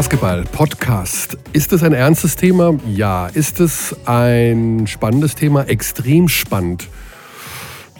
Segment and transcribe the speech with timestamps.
[0.00, 1.36] Basketball Podcast.
[1.52, 2.78] Ist es ein ernstes Thema?
[2.88, 3.26] Ja.
[3.26, 5.64] Ist es ein spannendes Thema?
[5.64, 6.88] Extrem spannend.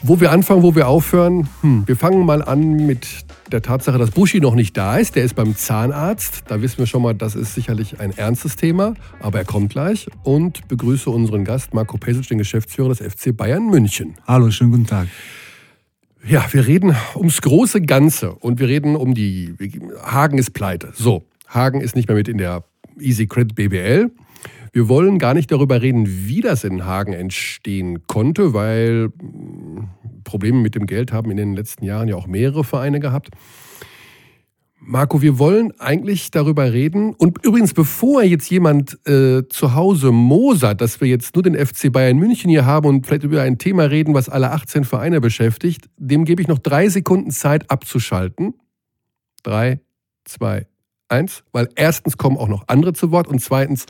[0.02, 1.50] Wo wir anfangen, wo wir aufhören?
[1.61, 3.07] Hm, wir fangen mal an mit
[3.52, 5.14] der Tatsache, dass Buschi noch nicht da ist.
[5.14, 6.44] Der ist beim Zahnarzt.
[6.46, 8.94] Da wissen wir schon mal, das ist sicherlich ein ernstes Thema.
[9.21, 10.07] Aber er kommt gleich.
[10.22, 14.14] Und begrüße unseren Gast Marco Pesic, den Geschäftsführer des FC Bayern München.
[14.26, 15.08] Hallo, schönen guten Tag.
[16.26, 19.54] Ja, wir reden ums große Ganze und wir reden um die
[20.03, 20.93] Hagen ist pleite.
[20.94, 22.64] So, Hagen ist nicht mehr mit in der
[22.99, 24.11] Easy Credit BBL.
[24.72, 29.89] Wir wollen gar nicht darüber reden, wie das in Hagen entstehen konnte, weil hm,
[30.25, 33.31] Probleme mit dem Geld haben in den letzten Jahren ja auch mehrere Vereine gehabt.
[34.83, 37.14] Marco, wir wollen eigentlich darüber reden.
[37.14, 41.92] Und übrigens, bevor jetzt jemand äh, zu Hause mosert, dass wir jetzt nur den FC
[41.92, 45.91] Bayern München hier haben und vielleicht über ein Thema reden, was alle 18 Vereine beschäftigt,
[45.98, 48.55] dem gebe ich noch drei Sekunden Zeit abzuschalten.
[49.42, 49.80] Drei,
[50.24, 50.67] zwei,
[51.11, 51.42] eins.
[51.53, 53.86] Weil erstens kommen auch noch andere zu Wort und zweitens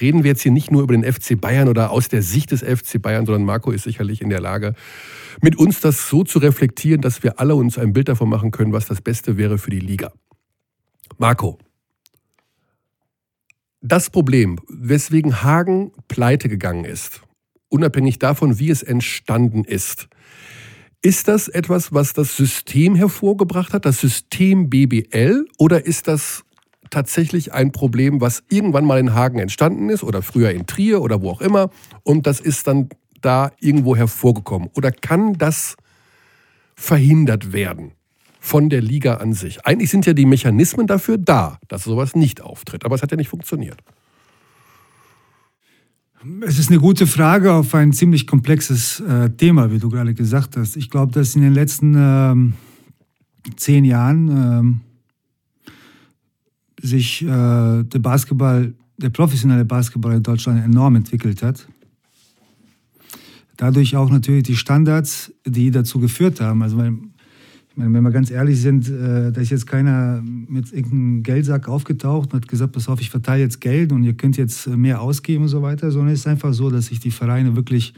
[0.00, 2.62] reden wir jetzt hier nicht nur über den FC Bayern oder aus der Sicht des
[2.62, 4.74] FC Bayern, sondern Marco ist sicherlich in der Lage,
[5.40, 8.72] mit uns das so zu reflektieren, dass wir alle uns ein Bild davon machen können,
[8.72, 10.12] was das Beste wäre für die Liga.
[11.18, 11.58] Marco,
[13.80, 17.22] das Problem, weswegen Hagen pleite gegangen ist,
[17.68, 20.08] unabhängig davon, wie es entstanden ist,
[21.02, 26.42] ist das etwas, was das System hervorgebracht hat, das System BBL, oder ist das
[26.96, 31.20] tatsächlich ein Problem, was irgendwann mal in Hagen entstanden ist oder früher in Trier oder
[31.20, 31.68] wo auch immer
[32.04, 32.88] und das ist dann
[33.20, 34.70] da irgendwo hervorgekommen?
[34.74, 35.76] Oder kann das
[36.74, 37.92] verhindert werden?
[38.38, 39.66] von der Liga an sich.
[39.66, 43.16] Eigentlich sind ja die Mechanismen dafür da, dass sowas nicht auftritt, aber es hat ja
[43.16, 43.80] nicht funktioniert.
[46.42, 50.56] Es ist eine gute Frage auf ein ziemlich komplexes äh, Thema, wie du gerade gesagt
[50.56, 50.76] hast.
[50.76, 52.52] Ich glaube, dass in den letzten ähm,
[53.56, 54.80] zehn Jahren ähm,
[56.80, 61.66] sich äh, der Basketball, der professionelle Basketball in Deutschland enorm entwickelt hat.
[63.56, 66.62] Dadurch auch natürlich die Standards, die dazu geführt haben.
[66.62, 66.98] Also meine,
[67.76, 72.42] wenn wir ganz ehrlich sind, äh, da ist jetzt keiner mit irgendeinem Geldsack aufgetaucht und
[72.42, 75.48] hat gesagt, pass auf, ich verteile jetzt Geld und ihr könnt jetzt mehr ausgeben und
[75.48, 77.92] so weiter, sondern es ist einfach so, dass sich die Vereine wirklich,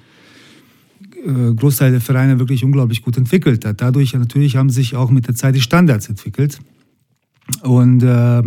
[1.24, 3.80] äh, Großteil der Vereine wirklich unglaublich gut entwickelt hat.
[3.80, 6.58] Dadurch natürlich haben sich auch mit der Zeit die Standards entwickelt.
[7.62, 8.42] Und äh,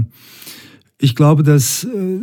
[0.99, 2.19] ich glaube, dass äh,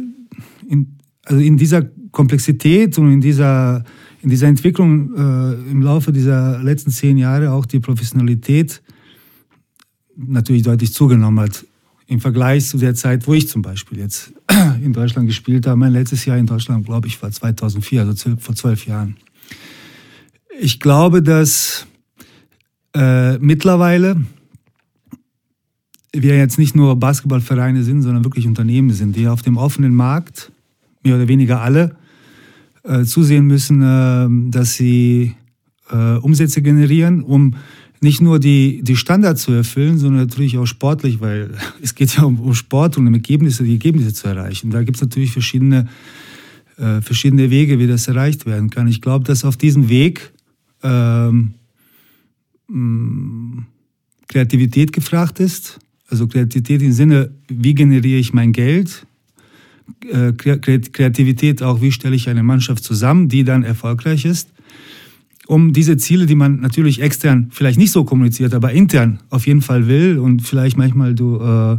[0.68, 3.84] in, also in dieser Komplexität und in dieser,
[4.22, 8.82] in dieser Entwicklung äh, im Laufe dieser letzten zehn Jahre auch die Professionalität
[10.16, 11.64] natürlich deutlich zugenommen hat.
[12.06, 14.32] Im Vergleich zu der Zeit, wo ich zum Beispiel jetzt
[14.82, 15.76] in Deutschland gespielt habe.
[15.76, 19.16] Mein letztes Jahr in Deutschland, glaube ich, war 2004, also vor zwölf Jahren.
[20.58, 21.86] Ich glaube, dass
[22.94, 24.16] äh, mittlerweile
[26.22, 30.52] wir jetzt nicht nur Basketballvereine sind, sondern wirklich Unternehmen sind, die auf dem offenen Markt,
[31.02, 31.96] mehr oder weniger alle,
[32.84, 35.34] äh, zusehen müssen, äh, dass sie
[35.90, 37.54] äh, Umsätze generieren, um
[38.00, 41.50] nicht nur die, die Standards zu erfüllen, sondern natürlich auch sportlich, weil
[41.82, 44.70] es geht ja um, um Sport und um Ergebnisse, die Ergebnisse zu erreichen.
[44.70, 45.88] Da gibt es natürlich verschiedene,
[46.76, 48.88] äh, verschiedene Wege, wie das erreicht werden kann.
[48.88, 50.32] Ich glaube, dass auf diesem Weg
[50.82, 51.54] ähm,
[52.68, 53.58] mm,
[54.28, 55.80] Kreativität gefragt ist.
[56.08, 59.06] Also Kreativität im Sinne, wie generiere ich mein Geld?
[60.10, 64.48] Äh, Kreativität auch, wie stelle ich eine Mannschaft zusammen, die dann erfolgreich ist
[65.48, 69.62] um diese Ziele, die man natürlich extern vielleicht nicht so kommuniziert, aber intern auf jeden
[69.62, 71.78] Fall will und vielleicht manchmal du äh,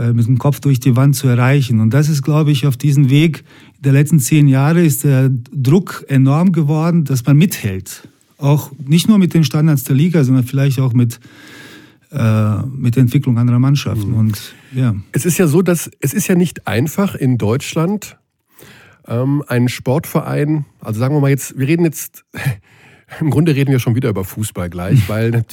[0.00, 1.80] äh, mit dem Kopf durch die Wand zu erreichen.
[1.80, 3.42] Und das ist, glaube ich, auf diesem Weg
[3.80, 8.08] der letzten zehn Jahre ist der Druck enorm geworden, dass man mithält.
[8.38, 11.18] Auch nicht nur mit den Standards der Liga, sondern vielleicht auch mit
[12.10, 14.10] mit der Entwicklung anderer Mannschaften.
[14.10, 14.16] Mhm.
[14.16, 14.94] Und ja.
[15.12, 18.18] Es ist ja so, dass es ist ja nicht einfach in Deutschland
[19.06, 22.24] ähm, einen Sportverein, also sagen wir mal jetzt, wir reden jetzt
[23.20, 25.44] im Grunde reden wir schon wieder über Fußball gleich, weil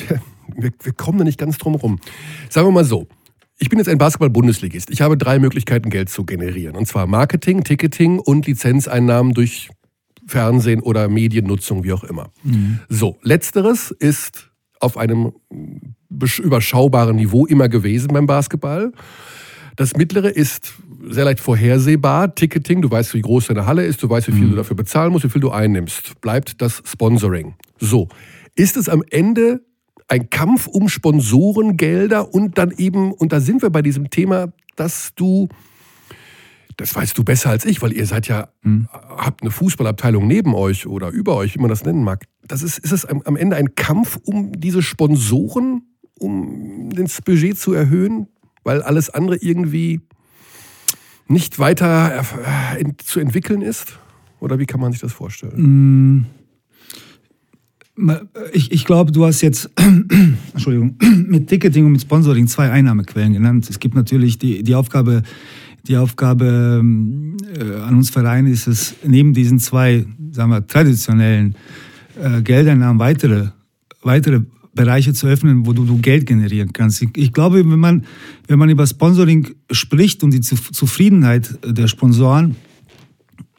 [0.56, 2.00] wir, wir kommen da nicht ganz drum rum.
[2.50, 3.08] Sagen wir mal so.
[3.58, 4.90] Ich bin jetzt ein Basketball-Bundesligist.
[4.90, 6.76] Ich habe drei Möglichkeiten, Geld zu generieren.
[6.76, 9.70] Und zwar Marketing, Ticketing und Lizenzeinnahmen durch
[10.26, 12.32] Fernsehen oder Mediennutzung, wie auch immer.
[12.44, 12.80] Mhm.
[12.90, 14.50] So, letzteres ist
[14.80, 15.34] auf einem
[16.40, 18.92] überschaubaren Niveau immer gewesen beim Basketball.
[19.76, 20.74] Das mittlere ist
[21.10, 22.36] sehr leicht vorhersehbar.
[22.36, 24.52] Ticketing, du weißt, wie groß deine Halle ist, du weißt, wie viel mhm.
[24.52, 26.20] du dafür bezahlen musst, wie viel du einnimmst.
[26.22, 27.56] Bleibt das Sponsoring.
[27.80, 28.08] So.
[28.56, 29.62] Ist es am Ende
[30.08, 35.16] ein Kampf um Sponsorengelder und dann eben, und da sind wir bei diesem Thema, dass
[35.16, 35.48] du,
[36.76, 38.90] das weißt du besser als ich, weil ihr seid ja, mhm.
[38.92, 42.26] habt eine Fußballabteilung neben euch oder über euch, wie man das nennen mag.
[42.46, 45.84] Das ist, ist es am Ende ein Kampf um diese Sponsoren,
[46.22, 48.28] um das Budget zu erhöhen,
[48.64, 50.02] weil alles andere irgendwie
[51.28, 52.24] nicht weiter
[52.78, 53.98] äh, zu entwickeln ist?
[54.40, 56.18] Oder wie kann man sich das vorstellen?
[56.18, 56.26] Mm.
[58.54, 59.70] Ich, ich glaube, du hast jetzt
[60.54, 60.96] Entschuldigung,
[61.28, 63.70] mit Ticketing und mit Sponsoring zwei Einnahmequellen genannt.
[63.70, 65.24] Es gibt natürlich die, die Aufgabe,
[65.88, 71.56] die Aufgabe äh, an uns Vereine ist es, neben diesen zwei, sagen wir, traditionellen
[72.20, 73.50] äh, Geldeinnahmen weitere,
[74.02, 74.42] weitere
[74.74, 77.02] Bereiche zu öffnen, wo du, du Geld generieren kannst.
[77.02, 78.06] Ich, ich, glaube, wenn man,
[78.48, 82.56] wenn man über Sponsoring spricht und die Zufriedenheit der Sponsoren,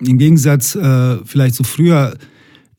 [0.01, 2.17] im Gegensatz äh, vielleicht zu früher,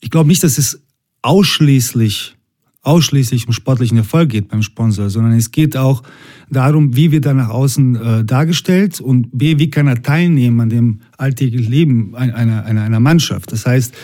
[0.00, 0.82] ich glaube nicht, dass es
[1.22, 2.36] ausschließlich,
[2.82, 6.02] ausschließlich um sportlichen Erfolg geht beim Sponsor, sondern es geht auch
[6.50, 10.68] darum, wie wird er nach außen äh, dargestellt und B, wie kann er teilnehmen an
[10.68, 13.52] dem alltäglichen Leben einer, einer, einer Mannschaft.
[13.52, 13.94] Das heißt,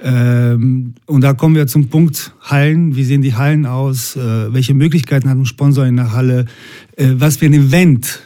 [0.00, 2.94] ähm, und da kommen wir zum Punkt Hallen.
[2.94, 4.14] Wie sehen die Hallen aus?
[4.16, 6.46] Äh, welche Möglichkeiten hat ein Sponsor in der Halle?
[6.96, 8.20] Äh, was für ein Event?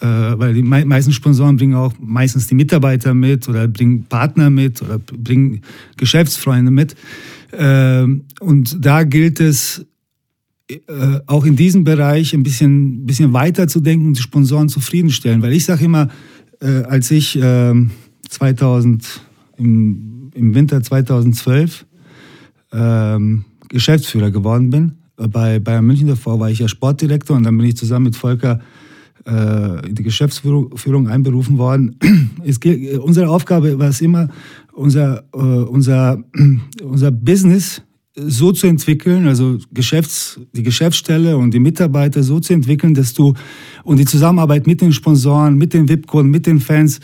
[0.00, 4.48] Äh, weil die me meisten Sponsoren bringen auch meistens die Mitarbeiter mit oder bringen Partner
[4.48, 5.62] mit oder bringen
[5.96, 6.94] Geschäftsfreunde mit.
[7.52, 9.84] Ähm, und da gilt es,
[10.68, 10.76] äh,
[11.26, 15.42] auch in diesem Bereich ein bisschen, bisschen weiter zu denken und die Sponsoren zufriedenstellen.
[15.42, 16.10] Weil ich sage immer,
[16.60, 19.02] äh, als ich 2000
[19.58, 21.84] ähm, im im Winter 2012
[22.72, 24.92] ähm, Geschäftsführer geworden bin.
[25.16, 28.60] Bei Bayern München davor war ich ja Sportdirektor und dann bin ich zusammen mit Volker
[29.26, 31.96] äh, in die Geschäftsführung einberufen worden.
[32.44, 32.58] Es,
[33.00, 34.28] unsere Aufgabe war es immer,
[34.72, 36.22] unser, äh, unser,
[36.82, 37.82] unser Business
[38.14, 43.34] so zu entwickeln, also Geschäfts, die Geschäftsstelle und die Mitarbeiter so zu entwickeln, dass du
[43.84, 47.02] und die Zusammenarbeit mit den Sponsoren, mit den VIP-Kunden, mit den Fans, äh,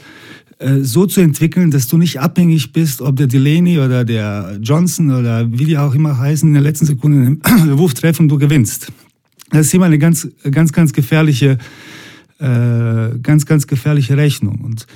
[0.83, 5.51] so zu entwickeln, dass du nicht abhängig bist, ob der Delaney oder der Johnson oder
[5.51, 7.43] wie die auch immer heißen, in der letzten Sekunde den
[7.79, 8.93] Wurf treffen, du gewinnst.
[9.51, 11.59] Das ist immer eine ganz, ganz, ganz gefährliche,
[12.39, 14.61] äh, ganz, ganz gefährliche Rechnung.
[14.61, 14.87] Und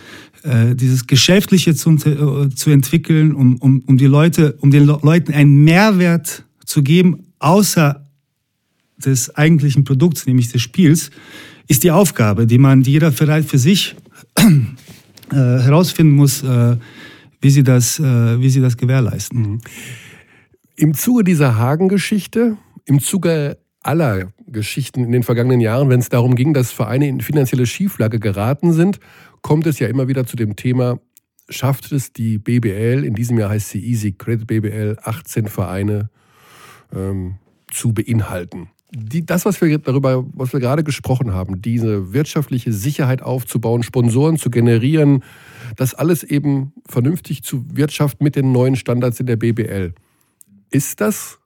[0.42, 5.32] äh, dieses Geschäftliche zu, äh, zu entwickeln, um, um, um die Leute, um den Leuten
[5.32, 8.04] einen Mehrwert zu geben, außer
[8.96, 11.10] des eigentlichen Produkts, nämlich des Spiels,
[11.68, 13.94] ist die Aufgabe, die man jeder Verein für sich
[15.30, 16.76] äh, herausfinden muss, äh,
[17.40, 19.40] wie, sie das, äh, wie sie das gewährleisten.
[19.40, 19.60] Mhm.
[20.76, 26.34] Im Zuge dieser Hagen-Geschichte, im Zuge aller Geschichten in den vergangenen Jahren, wenn es darum
[26.34, 29.00] ging, dass Vereine in finanzielle Schieflage geraten sind,
[29.42, 30.98] kommt es ja immer wieder zu dem Thema,
[31.48, 36.10] schafft es die BBL, in diesem Jahr heißt sie Easy Credit BBL, 18 Vereine
[36.94, 37.36] ähm,
[37.70, 43.22] zu beinhalten die, das, was wir darüber, was wir gerade gesprochen haben, diese wirtschaftliche Sicherheit
[43.22, 45.22] aufzubauen, Sponsoren zu generieren,
[45.76, 49.94] das alles eben vernünftig zu wirtschaften mit den neuen Standards in der BBL.
[50.70, 51.38] Ist das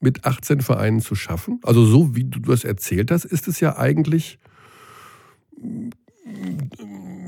[0.00, 1.60] mit 18 Vereinen zu schaffen?
[1.62, 4.38] Also so wie du das erzählt hast, ist es ja eigentlich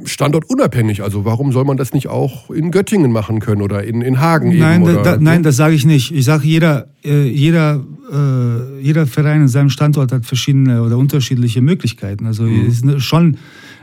[0.05, 1.03] standortunabhängig.
[1.03, 4.57] Also warum soll man das nicht auch in Göttingen machen können oder in, in Hagen
[4.57, 5.03] nein, eben?
[5.03, 6.13] Da, nein, das sage ich nicht.
[6.13, 11.61] Ich sage, jeder, äh, jeder, äh, jeder Verein in seinem Standort hat verschiedene oder unterschiedliche
[11.61, 12.27] Möglichkeiten.
[12.27, 12.67] Also mhm.
[12.67, 13.37] es ist schon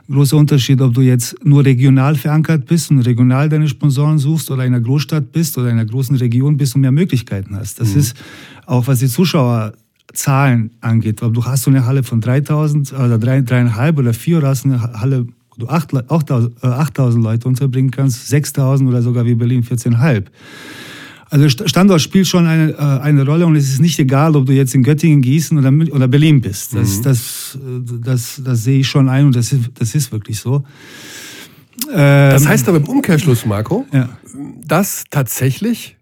[0.07, 4.51] ein großer Unterschied, ob du jetzt nur regional verankert bist und regional deine Sponsoren suchst
[4.51, 7.79] oder in einer Großstadt bist oder in einer großen Region bist und mehr Möglichkeiten hast.
[7.79, 7.99] Das mhm.
[7.99, 8.15] ist
[8.65, 9.73] auch, was die Zuschauer
[10.13, 11.21] Zahlen angeht.
[11.21, 15.27] Du hast so eine Halle von 3000 oder 3,5 oder 4 oder hast eine Halle
[15.57, 20.25] du 8000 äh, Leute unterbringen kannst, 6000 oder sogar wie Berlin 14,5.
[21.29, 24.53] Also Standort spielt schon eine, äh, eine Rolle und es ist nicht egal, ob du
[24.53, 26.75] jetzt in Göttingen, Gießen oder, oder Berlin bist.
[26.75, 27.03] Das, mhm.
[27.03, 27.57] das,
[28.01, 30.63] das, das, sehe ich schon ein und das ist, das ist wirklich so.
[31.91, 34.09] das ähm, heißt aber im Umkehrschluss, Marco, ja.
[34.65, 35.94] dass tatsächlich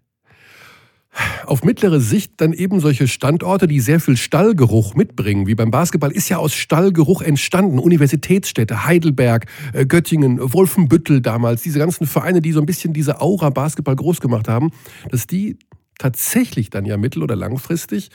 [1.46, 6.12] auf mittlere Sicht dann eben solche Standorte, die sehr viel Stallgeruch mitbringen, wie beim Basketball,
[6.12, 7.80] ist ja aus Stallgeruch entstanden.
[7.80, 13.50] Universitätsstädte, Heidelberg, äh, Göttingen, Wolfenbüttel damals, diese ganzen Vereine, die so ein bisschen diese Aura
[13.50, 14.72] Basketball groß gemacht haben,
[15.10, 15.58] dass die
[16.00, 18.10] tatsächlich dann ja mittel- oder langfristig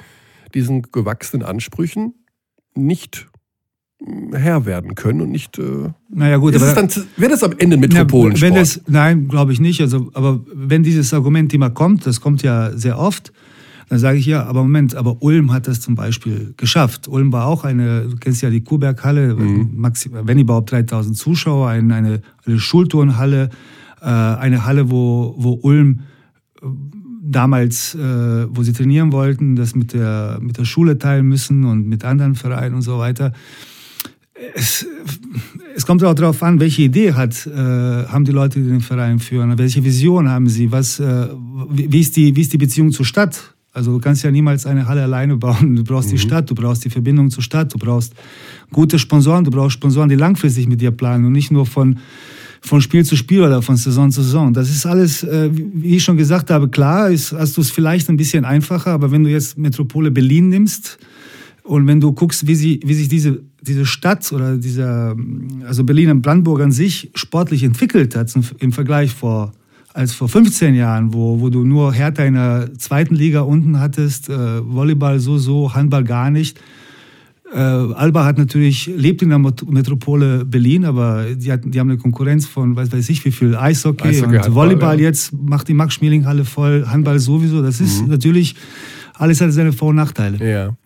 [0.55, 2.15] diesen gewachsenen Ansprüchen
[2.75, 3.29] nicht
[4.33, 5.59] Herr werden können und nicht.
[5.59, 6.67] Äh, naja, gut, aber.
[6.67, 8.53] Es dann, wird es am Ende Metropolensport?
[8.53, 9.81] wenn es, nein, glaube ich nicht.
[9.81, 13.33] Also, aber wenn dieses Argument immer kommt, das kommt ja sehr oft,
[13.89, 17.09] dann sage ich ja, aber Moment, aber Ulm hat das zum Beispiel geschafft.
[17.09, 19.71] Ulm war auch eine, du kennst ja die Kuhberghalle, mhm.
[20.13, 23.49] wenn überhaupt 3000 Zuschauer, eine, eine, eine Schulturnhalle,
[24.01, 26.01] äh, eine Halle, wo, wo Ulm
[26.63, 26.67] äh,
[27.23, 31.89] damals, äh, wo sie trainieren wollten, das mit der, mit der Schule teilen müssen und
[31.89, 33.33] mit anderen Vereinen und so weiter
[34.55, 34.87] es,
[35.75, 39.19] es kommt auch darauf an, welche Idee hat, äh, haben die Leute, die den Verein
[39.19, 41.29] führen, welche Vision haben sie, was, äh,
[41.71, 43.55] wie, ist die, wie ist die Beziehung zur Stadt?
[43.73, 45.77] Also du kannst ja niemals eine Halle alleine bauen.
[45.77, 46.13] Du brauchst mhm.
[46.13, 48.15] die Stadt, du brauchst die Verbindung zur Stadt, du brauchst
[48.73, 51.99] gute Sponsoren, du brauchst Sponsoren, die langfristig mit dir planen und nicht nur von
[52.61, 54.53] von Spiel zu Spiel oder von Saison zu Saison.
[54.53, 58.09] Das ist alles, äh, wie ich schon gesagt habe, klar, ist, hast du es vielleicht
[58.09, 60.99] ein bisschen einfacher, aber wenn du jetzt Metropole Berlin nimmst
[61.63, 65.17] und wenn du guckst, wie, sie, wie sich diese, diese Stadt oder dieser,
[65.67, 69.53] also Berlin und Brandenburg an sich sportlich entwickelt hat im Vergleich vor
[69.95, 74.29] als vor 15 Jahren, wo, wo du nur Hertha in der zweiten Liga unten hattest,
[74.29, 74.35] äh,
[74.65, 76.61] Volleyball so, so, Handball gar nicht.
[77.53, 81.99] Äh, Alba hat natürlich, lebt in der Metropole Berlin, aber die, hat, die haben eine
[81.99, 85.07] Konkurrenz von, weiß, weiß ich wie viel, Eishockey, Eishockey und Handball, Volleyball ja.
[85.07, 87.63] jetzt macht die Max-Schmeling-Halle voll, Handball sowieso.
[87.63, 88.11] Das ist mhm.
[88.11, 88.55] natürlich,
[89.15, 90.49] alles hat seine Vor- und Nachteile.
[90.49, 90.77] Ja.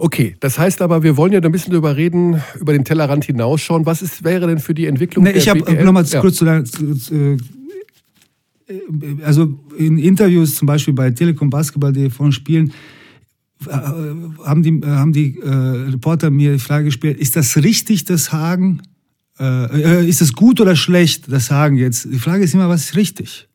[0.00, 3.84] Okay, das heißt aber, wir wollen ja ein bisschen darüber reden, über den Tellerrand hinausschauen.
[3.84, 6.20] Was ist, wäre denn für die Entwicklung nee, der Ich habe nochmal ja.
[6.20, 7.36] kurz zu, zu, äh,
[9.24, 12.72] also in Interviews zum Beispiel bei Telekom Basketball, die von spielen,
[13.66, 13.72] äh,
[14.44, 18.82] haben die, haben die äh, Reporter mir die Frage gestellt, ist das richtig, das Hagen?
[19.40, 22.04] Äh, ist das gut oder schlecht, das Hagen jetzt?
[22.04, 23.47] Die Frage ist immer, was ist richtig?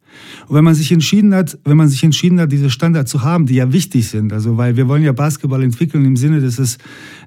[0.47, 3.45] Und wenn man sich entschieden hat, wenn man sich entschieden hat, diese Standards zu haben,
[3.45, 6.77] die ja wichtig sind, also weil wir wollen ja Basketball entwickeln im Sinne, dass es,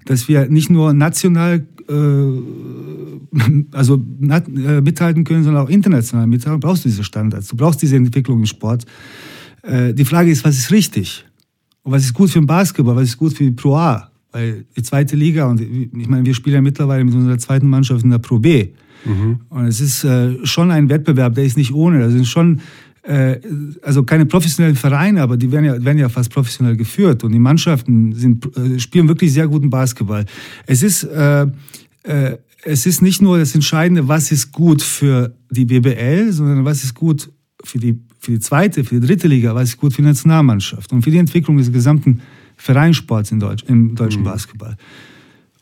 [0.04, 1.94] dass wir nicht nur national äh,
[3.72, 7.96] also äh, mithalten können, sondern auch international mithalten, brauchst du diese Standards, du brauchst diese
[7.96, 8.84] Entwicklung im Sport.
[9.62, 11.24] Äh, die Frage ist, was ist richtig?
[11.82, 14.10] Und was ist gut für den Basketball, was ist gut für die Pro A?
[14.32, 18.04] Weil die zweite Liga, und ich meine, wir spielen ja mittlerweile mit unserer zweiten Mannschaft
[18.04, 18.68] in der Pro B.
[19.04, 19.40] Mhm.
[19.48, 22.00] Und es ist äh, schon ein Wettbewerb, der ist nicht ohne.
[22.00, 22.60] Da sind schon,
[23.02, 23.38] äh,
[23.82, 27.24] also keine professionellen Vereine, aber die werden ja, werden ja fast professionell geführt.
[27.24, 30.24] Und die Mannschaften sind, äh, spielen wirklich sehr guten Basketball.
[30.66, 31.46] Es ist, äh,
[32.02, 36.82] äh, es ist nicht nur das Entscheidende, was ist gut für die BBL, sondern was
[36.82, 37.30] ist gut
[37.62, 40.92] für die, für die zweite, für die dritte Liga, was ist gut für die Nationalmannschaft
[40.92, 42.20] und für die Entwicklung des gesamten
[42.56, 44.26] Vereinssports in Deutsch, im deutschen mhm.
[44.26, 44.76] Basketball.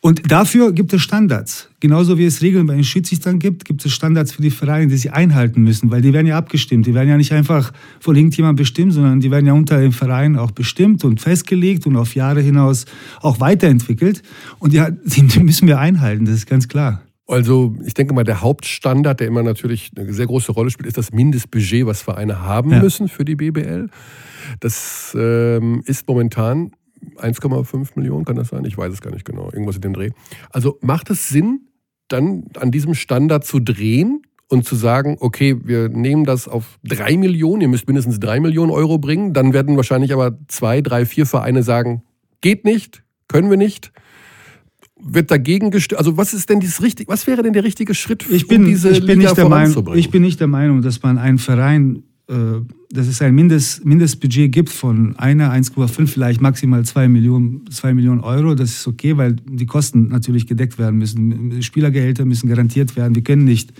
[0.04, 1.70] Und dafür gibt es Standards.
[1.80, 4.98] Genauso wie es Regeln bei den Schiedsrichtern gibt, gibt es Standards für die Vereine, die
[4.98, 6.86] sie einhalten müssen, weil die werden ja abgestimmt.
[6.86, 10.36] Die werden ja nicht einfach von irgendjemandem bestimmt, sondern die werden ja unter den Vereinen
[10.36, 12.84] auch bestimmt und festgelegt und auf Jahre hinaus
[13.22, 14.20] auch weiterentwickelt.
[14.58, 17.00] Und ja, die müssen wir einhalten, das ist ganz klar.
[17.26, 20.98] Also ich denke mal, der Hauptstandard, der immer natürlich eine sehr große Rolle spielt, ist
[20.98, 22.82] das Mindestbudget, was Vereine haben ja.
[22.82, 23.88] müssen für die BBL.
[24.60, 26.72] Das ähm, ist momentan
[27.16, 28.64] 1,5 Millionen kann das sein?
[28.64, 29.44] Ich weiß es gar nicht genau.
[29.44, 30.10] Irgendwas in dem Dreh.
[30.50, 31.68] Also macht es Sinn,
[32.08, 37.16] dann an diesem Standard zu drehen und zu sagen, okay, wir nehmen das auf drei
[37.16, 41.26] Millionen, ihr müsst mindestens drei Millionen Euro bringen, dann werden wahrscheinlich aber zwei, drei, vier
[41.26, 42.02] Vereine sagen,
[42.40, 43.92] geht nicht, können wir nicht.
[45.06, 45.98] Wird dagegen gestimmt?
[45.98, 47.08] Also was ist denn dieses richtig?
[47.08, 49.48] Was wäre denn der richtige Schritt, ich bin, um diese ich bin Liga nicht der
[49.48, 52.60] Meinung, Ich bin nicht der Meinung, dass man einen Verein äh,
[52.94, 58.20] dass es ein Mindest, Mindestbudget gibt von einer, 1,5, vielleicht maximal 2 Millionen, 2 Millionen
[58.20, 58.54] Euro.
[58.54, 61.60] Das ist okay, weil die Kosten natürlich gedeckt werden müssen.
[61.60, 63.16] Spielergehälter müssen garantiert werden.
[63.16, 63.72] Wir können nicht,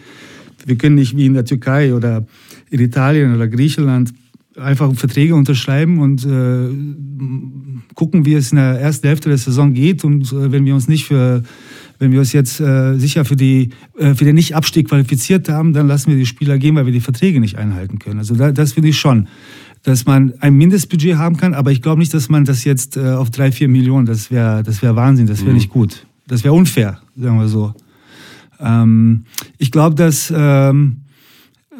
[0.66, 2.26] wir können nicht wie in der Türkei oder
[2.70, 4.12] in Italien oder Griechenland
[4.56, 10.02] einfach Verträge unterschreiben und äh, gucken, wie es in der ersten Hälfte der Saison geht.
[10.02, 11.44] Und äh, wenn wir uns nicht für
[11.98, 15.86] wenn wir uns jetzt äh, sicher für, die, äh, für den Nicht-Abstieg qualifiziert haben, dann
[15.86, 18.18] lassen wir die Spieler gehen, weil wir die Verträge nicht einhalten können.
[18.18, 19.28] Also da, das finde ich schon,
[19.82, 23.10] dass man ein Mindestbudget haben kann, aber ich glaube nicht, dass man das jetzt äh,
[23.10, 25.56] auf drei, vier Millionen, das wäre das wär Wahnsinn, das wäre mhm.
[25.56, 26.06] nicht gut.
[26.26, 27.74] Das wäre unfair, sagen wir so.
[28.58, 29.24] Ähm,
[29.58, 31.02] ich glaube, dass ähm,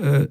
[0.01, 0.27] äh,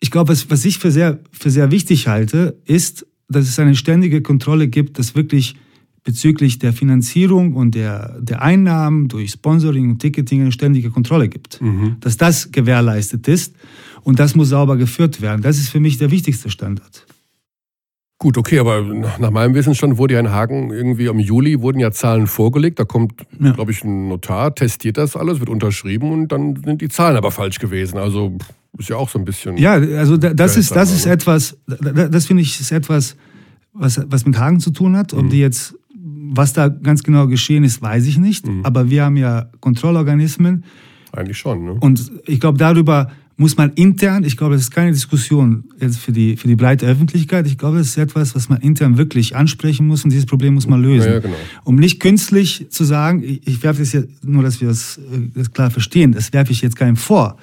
[0.00, 3.74] ich glaube, was, was ich für sehr, für sehr wichtig halte, ist, dass es eine
[3.74, 5.56] ständige Kontrolle gibt, dass wirklich
[6.04, 11.60] bezüglich der Finanzierung und der, der Einnahmen durch Sponsoring und Ticketing eine ständige Kontrolle gibt.
[11.62, 11.96] Mhm.
[12.00, 13.54] Dass das gewährleistet ist
[14.02, 15.40] und das muss sauber geführt werden.
[15.42, 17.06] Das ist für mich der wichtigste Standard.
[18.18, 21.90] Gut, okay, aber nach meinem Wissensstand wurde ja in Hagen irgendwie im Juli wurden ja
[21.90, 22.78] Zahlen vorgelegt.
[22.78, 23.52] Da kommt, ja.
[23.52, 27.30] glaube ich, ein Notar, testiert das alles, wird unterschrieben und dann sind die Zahlen aber
[27.32, 27.98] falsch gewesen.
[27.98, 28.38] Also
[28.78, 29.56] ist ja auch so ein bisschen.
[29.56, 33.16] Ja, also das ist das ist etwas, das finde ich ist etwas,
[33.72, 35.12] was was mit Hagen zu tun hat.
[35.12, 35.30] Ob mhm.
[35.30, 38.46] die jetzt was da ganz genau geschehen ist, weiß ich nicht.
[38.46, 38.60] Mhm.
[38.64, 40.64] Aber wir haben ja Kontrollorganismen.
[41.12, 41.64] Eigentlich schon.
[41.64, 41.72] Ne?
[41.80, 46.12] Und ich glaube, darüber muss man intern, ich glaube, das ist keine Diskussion jetzt für
[46.12, 47.46] die, für die breite Öffentlichkeit.
[47.46, 50.68] Ich glaube, das ist etwas, was man intern wirklich ansprechen muss und dieses Problem muss
[50.68, 51.10] man lösen.
[51.10, 51.34] Ja, genau.
[51.64, 55.30] Um nicht künstlich zu sagen, ich, ich werfe das jetzt, nur dass wir das, äh,
[55.34, 57.36] das klar verstehen, das werfe ich jetzt keinem vor.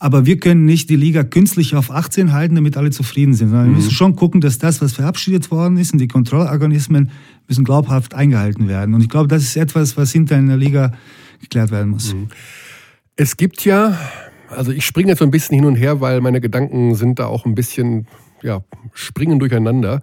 [0.00, 3.68] Aber wir können nicht die Liga künstlich auf 18 halten, damit alle zufrieden sind, sondern
[3.68, 3.70] mhm.
[3.70, 7.10] wir müssen schon gucken, dass das, was verabschiedet worden ist und die Kontrollorganismen
[7.48, 8.94] müssen glaubhaft eingehalten werden.
[8.94, 10.92] Und ich glaube, das ist etwas, was hinter in der Liga
[11.40, 12.14] geklärt werden muss.
[12.14, 12.28] Mhm.
[13.16, 13.96] Es gibt ja
[14.50, 17.26] also ich springe jetzt so ein bisschen hin und her, weil meine Gedanken sind da
[17.26, 18.06] auch ein bisschen,
[18.42, 18.62] ja,
[18.92, 20.00] springen durcheinander.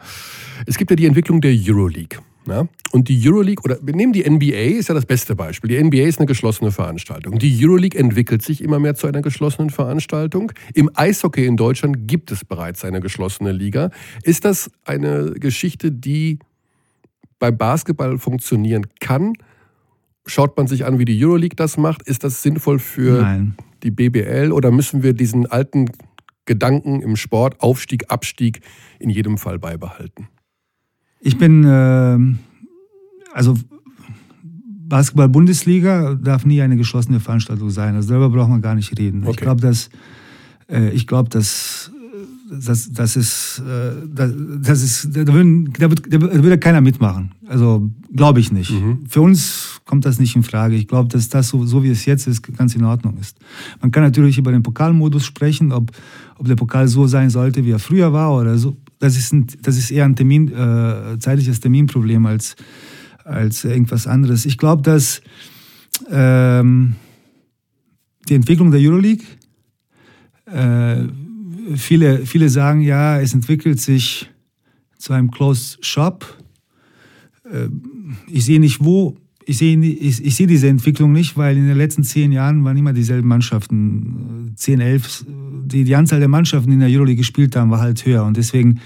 [0.66, 2.20] Es gibt ja die Entwicklung der Euroleague.
[2.48, 2.68] Ja?
[2.92, 5.70] Und die Euroleague, oder wir nehmen die NBA, ist ja das beste Beispiel.
[5.70, 7.40] Die NBA ist eine geschlossene Veranstaltung.
[7.40, 10.52] Die Euroleague entwickelt sich immer mehr zu einer geschlossenen Veranstaltung.
[10.74, 13.92] Im Eishockey in Deutschland gibt es bereits eine geschlossene Liga.
[14.24, 16.40] Ist das eine Geschichte, die
[17.44, 19.34] beim Basketball funktionieren kann?
[20.26, 22.04] Schaut man sich an, wie die Euroleague das macht?
[22.04, 23.56] Ist das sinnvoll für Nein.
[23.84, 25.90] die BBL oder müssen wir diesen alten
[26.46, 28.62] Gedanken im Sport, Aufstieg, Abstieg,
[29.00, 30.30] in jedem Fall beibehalten?
[31.20, 32.18] Ich bin, äh,
[33.34, 33.58] also
[34.88, 37.96] Basketball-Bundesliga darf nie eine geschlossene Veranstaltung sein.
[37.96, 39.24] Also darüber braucht man gar nicht reden.
[39.24, 39.32] Okay.
[39.32, 39.90] Ich glaube, dass,
[40.70, 41.92] äh, ich glaube, dass
[42.60, 44.32] das, das ist, äh, das,
[44.62, 47.32] das ist, da, würden, da, wird, da würde keiner mitmachen.
[47.48, 48.72] Also glaube ich nicht.
[48.72, 49.06] Mhm.
[49.08, 50.76] Für uns kommt das nicht in Frage.
[50.76, 53.38] Ich glaube, dass das so, so wie es jetzt ist, ganz in Ordnung ist.
[53.82, 55.92] Man kann natürlich über den Pokalmodus sprechen, ob,
[56.38, 58.78] ob der Pokal so sein sollte, wie er früher war oder so.
[59.00, 62.56] Das ist, ein, das ist eher ein Termin, äh, zeitliches Terminproblem als,
[63.26, 64.46] als irgendwas anderes.
[64.46, 65.22] Ich glaube, dass
[66.10, 66.96] ähm,
[68.30, 69.26] die Entwicklung der Euroleague
[70.46, 71.08] äh,
[71.76, 74.30] viele, viele sagen, ja, es entwickelt sich
[74.98, 76.26] zu einem Closed Shop.
[77.50, 77.68] Äh,
[78.28, 79.18] ich sehe nicht, wo.
[79.46, 82.78] Ich sehe, ich, ich sehe diese Entwicklung nicht, weil in den letzten zehn Jahren waren
[82.78, 84.54] immer dieselben Mannschaften.
[84.56, 85.26] Zehn, elf.
[85.66, 88.24] Die, die Anzahl der Mannschaften, die in der Euroleague gespielt haben, war halt höher.
[88.24, 88.80] Und deswegen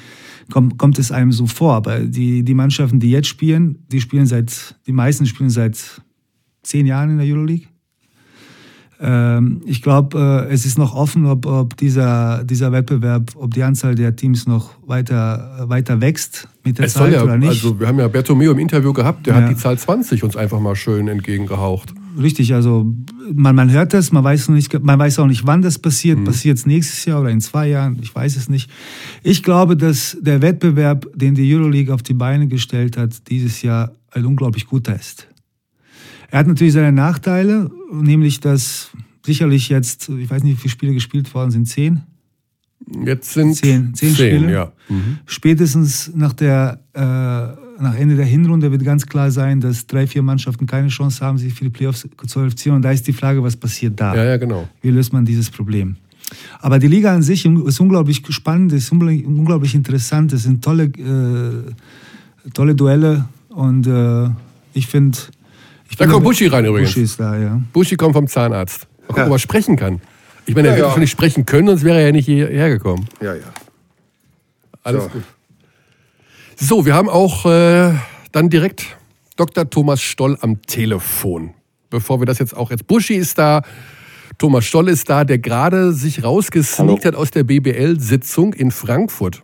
[0.50, 1.76] kommt, kommt es einem so vor.
[1.76, 6.02] Aber die, die Mannschaften, die jetzt spielen, die spielen seit, die meisten spielen seit
[6.64, 7.68] zehn Jahren in der Euroleague.
[9.00, 13.62] Ähm, ich glaube, äh, es ist noch offen, ob, ob dieser, dieser Wettbewerb, ob die
[13.62, 17.50] Anzahl der Teams noch weiter, weiter wächst mit der es Zeit ja, oder nicht.
[17.50, 19.42] Also wir haben ja Bertomeo im Interview gehabt, der ja.
[19.42, 21.94] hat die Zahl 20 uns einfach mal schön entgegengehaucht.
[22.20, 22.92] Richtig, also
[23.32, 26.18] man, man hört das, man weiß, nicht, man weiß auch nicht, wann das passiert.
[26.18, 26.26] Mhm.
[26.26, 28.00] Passiert es nächstes Jahr oder in zwei Jahren?
[28.02, 28.72] Ich weiß es nicht.
[29.22, 33.92] Ich glaube, dass der Wettbewerb, den die Euroleague auf die Beine gestellt hat, dieses Jahr
[34.12, 35.28] ein unglaublich guter ist.
[36.30, 38.92] Er hat natürlich seine Nachteile, nämlich dass
[39.28, 42.02] sicherlich jetzt, ich weiß nicht, wie viele Spiele gespielt worden sind, zehn?
[43.06, 44.52] Jetzt sind zehn, zehn, zehn Spiele.
[44.52, 44.72] Ja.
[44.88, 45.18] Mhm.
[45.26, 47.02] Spätestens nach, der, äh,
[47.82, 51.38] nach Ende der Hinrunde wird ganz klar sein, dass drei, vier Mannschaften keine Chance haben,
[51.38, 52.78] sich für die Playoffs zu qualifizieren.
[52.78, 54.16] Und da ist die Frage, was passiert da?
[54.16, 54.70] Ja, ja, genau.
[54.82, 55.98] Wie löst man dieses Problem?
[56.62, 60.32] Aber die Liga an sich ist unglaublich spannend, ist unglaublich interessant.
[60.32, 64.30] Es sind tolle, äh, tolle Duelle und äh,
[64.74, 65.18] ich finde,
[65.98, 66.92] da kommt Buschi rein übrigens.
[66.92, 67.62] Buschi ist da, ja.
[67.74, 68.87] Buschi kommt vom Zahnarzt.
[69.08, 69.28] Gucken, ja.
[69.28, 70.02] ob er sprechen kann.
[70.46, 70.98] Ich meine, er ja, ja.
[70.98, 73.08] nicht sprechen können, sonst wäre er ja nicht hierher gekommen.
[73.22, 73.42] Ja, ja.
[74.84, 75.10] Alles so.
[75.10, 75.24] gut.
[76.56, 77.94] So, wir haben auch äh,
[78.32, 78.98] dann direkt
[79.36, 79.70] Dr.
[79.70, 81.54] Thomas Stoll am Telefon.
[81.90, 83.62] Bevor wir das jetzt auch jetzt Buschi ist da,
[84.38, 89.44] Thomas Stoll ist da, der gerade sich rausgesneakt hat aus der BBL-Sitzung in Frankfurt.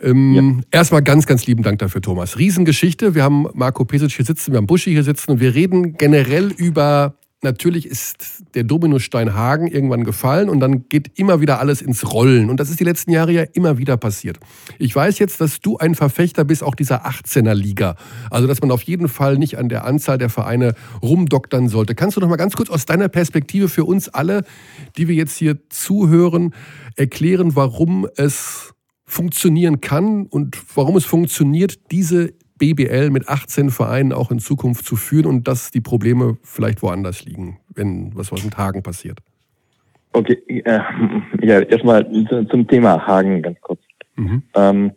[0.00, 0.78] Ähm, ja.
[0.78, 2.38] Erstmal ganz, ganz lieben Dank dafür, Thomas.
[2.38, 3.14] Riesengeschichte.
[3.14, 6.52] Wir haben Marco Pesic hier sitzen, wir haben Buschi hier sitzen und wir reden generell
[6.56, 12.12] über, natürlich ist der Dominostein Hagen irgendwann gefallen und dann geht immer wieder alles ins
[12.12, 12.50] Rollen.
[12.50, 14.38] Und das ist die letzten Jahre ja immer wieder passiert.
[14.78, 17.96] Ich weiß jetzt, dass du ein Verfechter bist, auch dieser 18er Liga.
[18.30, 21.94] Also, dass man auf jeden Fall nicht an der Anzahl der Vereine rumdoktern sollte.
[21.94, 24.44] Kannst du noch mal ganz kurz aus deiner Perspektive für uns alle,
[24.96, 26.54] die wir jetzt hier zuhören,
[26.96, 28.74] erklären, warum es
[29.06, 34.94] funktionieren kann und warum es funktioniert, diese BBL mit 18 Vereinen auch in Zukunft zu
[34.94, 39.18] führen und dass die Probleme vielleicht woanders liegen, wenn was aus den Tagen passiert.
[40.12, 40.80] Okay, äh,
[41.42, 42.06] ja, erstmal
[42.50, 43.80] zum Thema Hagen ganz kurz.
[44.16, 44.42] Mhm.
[44.54, 44.92] Ähm,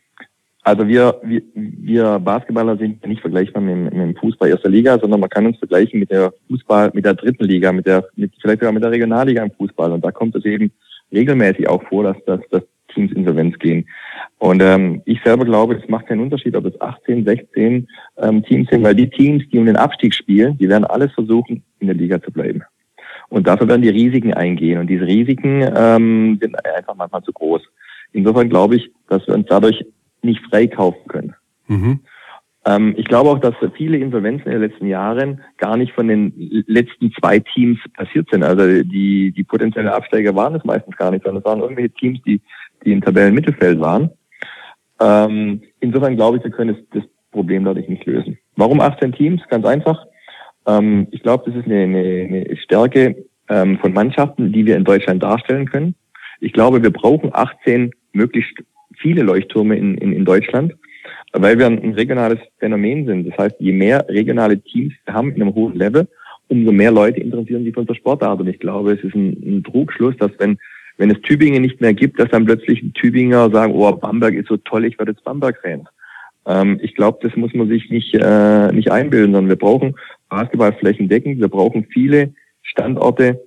[0.63, 5.19] also wir, wir, wir Basketballer sind nicht vergleichbar mit, mit dem Fußball erster Liga, sondern
[5.19, 8.59] man kann uns vergleichen mit der Fußball, mit der dritten Liga, mit der, mit, vielleicht
[8.59, 9.91] sogar mit der Regionalliga im Fußball.
[9.91, 10.71] Und da kommt es eben
[11.11, 13.87] regelmäßig auch vor, dass, dass, dass Teams insolvenz gehen.
[14.37, 18.69] Und ähm, ich selber glaube, es macht keinen Unterschied, ob es 18, 16 ähm, Teams
[18.69, 21.95] sind, weil die Teams, die um den Abstieg spielen, die werden alles versuchen, in der
[21.95, 22.63] Liga zu bleiben.
[23.29, 24.79] Und dafür werden die Risiken eingehen.
[24.79, 27.61] Und diese Risiken ähm, sind einfach manchmal zu groß.
[28.11, 29.83] Insofern glaube ich, dass wir uns dadurch
[30.21, 31.35] nicht freikaufen können.
[31.67, 31.99] Mhm.
[32.65, 36.33] Ähm, ich glaube auch, dass viele Insolvenzen in den letzten Jahren gar nicht von den
[36.67, 38.43] letzten zwei Teams passiert sind.
[38.43, 42.21] Also die, die potenziellen Absteiger waren es meistens gar nicht, sondern es waren irgendwelche Teams,
[42.25, 42.41] die
[42.85, 44.09] die im Tabellenmittelfeld waren.
[44.99, 48.37] Ähm, insofern glaube ich, wir können das, das Problem dadurch nicht lösen.
[48.55, 49.41] Warum 18 Teams?
[49.49, 50.05] Ganz einfach.
[50.67, 54.83] Ähm, ich glaube, das ist eine, eine, eine Stärke ähm, von Mannschaften, die wir in
[54.83, 55.95] Deutschland darstellen können.
[56.39, 58.53] Ich glaube, wir brauchen 18 möglichst
[58.97, 60.73] viele Leuchttürme in, in, in Deutschland,
[61.33, 63.27] weil wir ein regionales Phänomen sind.
[63.27, 66.07] Das heißt, je mehr regionale Teams wir haben in einem hohen Level,
[66.47, 68.39] umso mehr Leute interessieren sich für unsere Sportart.
[68.39, 70.57] Und ich glaube, es ist ein, ein Trugschluss, dass wenn,
[70.97, 74.57] wenn es Tübingen nicht mehr gibt, dass dann plötzlich Tübinger sagen, oh, Bamberg ist so
[74.57, 75.87] toll, ich werde jetzt Bamberg-Fan.
[76.45, 79.95] Ähm, ich glaube, das muss man sich nicht, äh, nicht einbilden, sondern wir brauchen
[80.29, 83.41] Basketball flächendeckend, wir brauchen viele Standorte.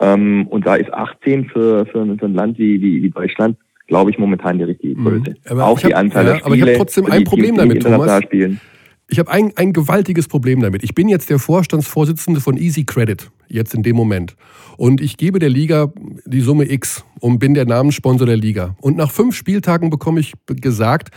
[0.00, 3.56] Ähm, und da ist 18 für, für, für ein Land wie, wie, wie Deutschland
[3.88, 5.04] glaube ich, momentan die richtige mhm.
[5.04, 5.34] Größe.
[5.50, 5.60] Mhm.
[5.60, 6.46] Auch die Anzahl ja, der Spiele.
[6.46, 8.22] Aber ich habe trotzdem ein Problem damit, Thomas.
[8.22, 8.60] Spielen.
[9.08, 10.84] Ich habe ein, ein gewaltiges Problem damit.
[10.84, 14.36] Ich bin jetzt der Vorstandsvorsitzende von Easy Credit, jetzt in dem Moment.
[14.76, 15.92] Und ich gebe der Liga
[16.24, 18.76] die Summe X und bin der Namenssponsor der Liga.
[18.80, 21.10] Und nach fünf Spieltagen bekomme ich gesagt,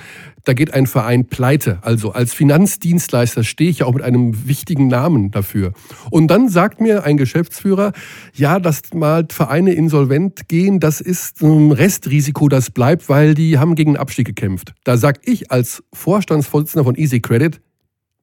[0.45, 1.79] da geht ein Verein pleite.
[1.83, 5.73] Also als Finanzdienstleister stehe ich ja auch mit einem wichtigen Namen dafür.
[6.09, 7.91] Und dann sagt mir ein Geschäftsführer,
[8.33, 13.75] ja, dass mal Vereine insolvent gehen, das ist ein Restrisiko, das bleibt, weil die haben
[13.75, 14.73] gegen den Abstieg gekämpft.
[14.83, 17.61] Da sag ich als Vorstandsvorsitzender von Easy Credit,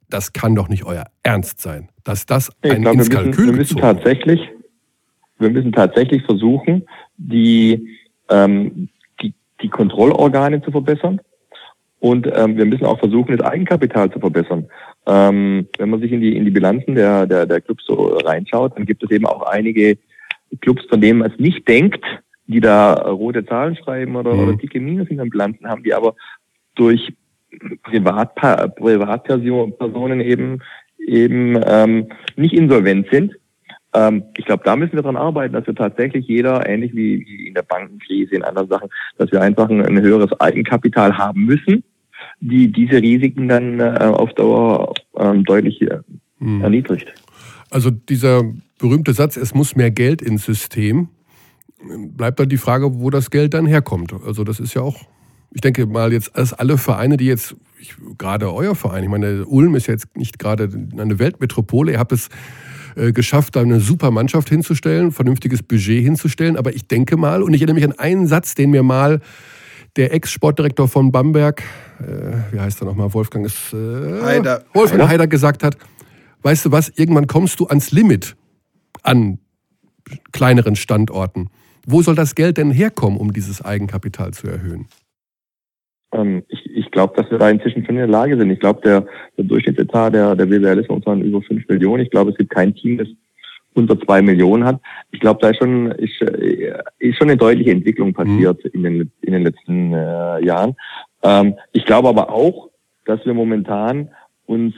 [0.08, 3.46] das kann doch nicht euer Ernst sein, dass das ein glaub, ins wir müssen, Kalkül
[3.46, 4.40] wir müssen tatsächlich,
[5.38, 7.88] wir müssen tatsächlich versuchen, die,
[8.28, 8.88] ähm,
[9.20, 11.20] die, die Kontrollorgane zu verbessern.
[12.00, 14.68] Und ähm, wir müssen auch versuchen, das Eigenkapital zu verbessern.
[15.06, 18.76] Ähm, wenn man sich in die, in die Bilanzen der, der, der Clubs so reinschaut,
[18.76, 19.98] dann gibt es eben auch einige
[20.60, 22.04] Clubs, von denen man es nicht denkt,
[22.46, 24.40] die da rote Zahlen schreiben oder, mhm.
[24.40, 26.14] oder dicke Minus in den Bilanzen haben, die aber
[26.76, 27.12] durch
[27.82, 30.60] Privat, Privatpersonen eben
[31.08, 33.34] eben ähm, nicht insolvent sind.
[33.94, 37.48] Ähm, ich glaube, da müssen wir dran arbeiten, dass wir tatsächlich jeder, ähnlich wie, wie
[37.48, 41.82] in der Bankenkrise, in anderen Sachen, dass wir einfach ein, ein höheres Eigenkapital haben müssen,
[42.40, 45.98] die diese Risiken dann äh, auf Dauer ähm, deutlich äh,
[46.38, 46.60] hm.
[46.62, 47.12] erniedrigt.
[47.70, 48.42] Also dieser
[48.78, 51.08] berühmte Satz, es muss mehr Geld ins System,
[52.16, 54.12] bleibt dann die Frage, wo das Geld dann herkommt.
[54.26, 55.06] Also das ist ja auch
[55.50, 59.46] ich denke mal jetzt, als alle Vereine, die jetzt, ich, gerade euer Verein, ich meine,
[59.46, 62.28] Ulm ist jetzt nicht gerade eine Weltmetropole, ihr habt es
[62.96, 67.54] äh, geschafft, da eine super Mannschaft hinzustellen, vernünftiges Budget hinzustellen, aber ich denke mal, und
[67.54, 69.20] ich erinnere mich an einen Satz, den mir mal
[69.96, 71.62] der Ex-Sportdirektor von Bamberg,
[72.00, 74.64] äh, wie heißt er nochmal, Wolfgang ist, äh, Heider.
[74.74, 75.08] Wolfgang Heider.
[75.08, 75.76] Heider gesagt hat,
[76.42, 78.36] weißt du was, irgendwann kommst du ans Limit
[79.02, 79.38] an
[80.32, 81.50] kleineren Standorten.
[81.86, 84.86] Wo soll das Geld denn herkommen, um dieses Eigenkapital zu erhöhen?
[86.12, 88.50] Ähm, ich ich glaube, dass wir da inzwischen schon in der Lage sind.
[88.50, 92.02] Ich glaube, der, der Durchschnittsetat der, der BWL ist momentan über fünf Millionen.
[92.02, 93.08] Ich glaube, es gibt kein Team, das
[93.74, 94.80] unter zwei Millionen hat.
[95.12, 96.20] Ich glaube, da ist schon, ist,
[96.98, 98.70] ist schon eine deutliche Entwicklung passiert mhm.
[98.72, 100.74] in, den, in den letzten äh, Jahren.
[101.22, 102.70] Ähm, ich glaube aber auch,
[103.04, 104.10] dass wir momentan
[104.46, 104.74] uns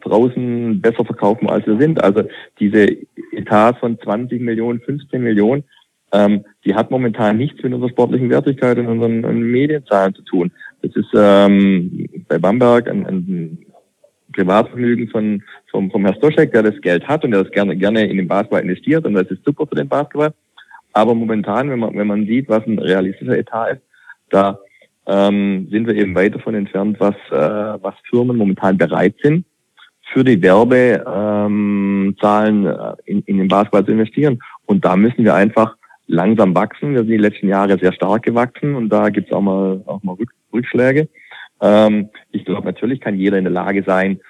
[0.00, 2.02] draußen besser verkaufen, als wir sind.
[2.02, 2.22] Also
[2.60, 2.86] diese
[3.32, 5.64] Etats von 20 Millionen, 15 Millionen,
[6.12, 10.52] ähm, die hat momentan nichts mit unserer sportlichen Wertigkeit und unseren Medienzahlen zu tun.
[10.82, 13.58] Das ist ähm, bei Bamberg ein, ein
[14.32, 18.06] Privatvergnügen von, vom, vom Herrn Stoschek, der das Geld hat und der das gerne, gerne
[18.06, 20.32] in den Basketball investiert und das ist super für den Basketball.
[20.92, 23.82] Aber momentan, wenn man, wenn man sieht, was ein realistischer Etat ist,
[24.30, 24.58] da
[25.06, 29.44] ähm, sind wir eben weit davon entfernt, was, äh, was Firmen momentan bereit sind,
[30.12, 34.38] für die Werbezahlen ähm, äh, in, in den Basketball zu investieren.
[34.66, 35.76] Und da müssen wir einfach
[36.12, 36.92] langsam wachsen.
[36.92, 40.02] Wir sind die letzten Jahre sehr stark gewachsen und da gibt es auch mal, auch
[40.02, 40.16] mal
[40.52, 41.08] Rückschläge.
[41.60, 44.20] Ähm, ich glaube, natürlich kann jeder in der Lage sein,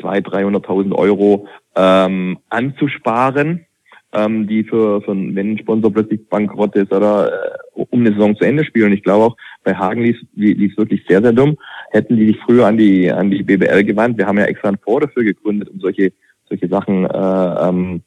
[0.00, 3.66] 200.000, 300.000 Euro ähm, anzusparen,
[4.12, 8.36] ähm, die für, für wenn ein Sponsor plötzlich bankrott ist oder äh, um eine Saison
[8.36, 8.92] zu Ende spielen.
[8.92, 11.56] Ich glaube auch, bei Hagen lief es wirklich sehr, sehr dumm.
[11.90, 14.78] Hätten die sich früher an die an die BBL gewandt, wir haben ja extra einen
[14.78, 16.12] Fonds dafür gegründet, um solche
[16.48, 18.02] solche Sachen äh, ähm,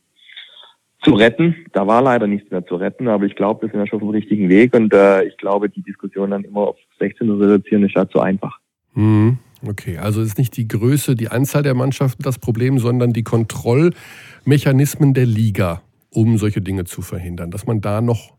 [1.05, 1.55] zu retten.
[1.71, 4.07] Da war leider nichts mehr zu retten, aber ich glaube, wir sind ja schon auf
[4.07, 7.83] dem richtigen Weg und äh, ich glaube, die Diskussion dann immer auf 16 zu reduzieren
[7.83, 8.59] ist halt so einfach.
[8.93, 9.37] Mhm.
[9.65, 15.13] Okay, also ist nicht die Größe, die Anzahl der Mannschaften das Problem, sondern die Kontrollmechanismen
[15.13, 18.33] der Liga, um solche Dinge zu verhindern, dass man da noch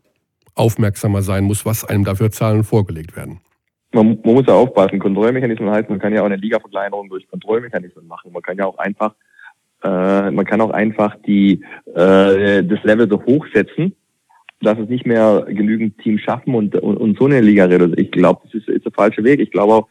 [0.55, 3.41] aufmerksamer sein muss, was einem dafür Zahlen vorgelegt werden.
[3.93, 4.99] Man, man muss ja aufpassen.
[4.99, 8.33] Kontrollmechanismen heißt, man kann ja auch eine Ligaverkleinerung durch Kontrollmechanismen machen.
[8.33, 9.15] Man kann ja auch einfach
[9.87, 11.63] äh, man kann auch einfach die,
[11.95, 13.95] äh, das Level so hochsetzen,
[14.61, 18.05] dass es nicht mehr genügend Teams schaffen und, und, und so eine Liga reduzieren.
[18.05, 19.41] Ich glaube, das ist, ist der falsche Weg.
[19.41, 19.89] Ich glaube auch,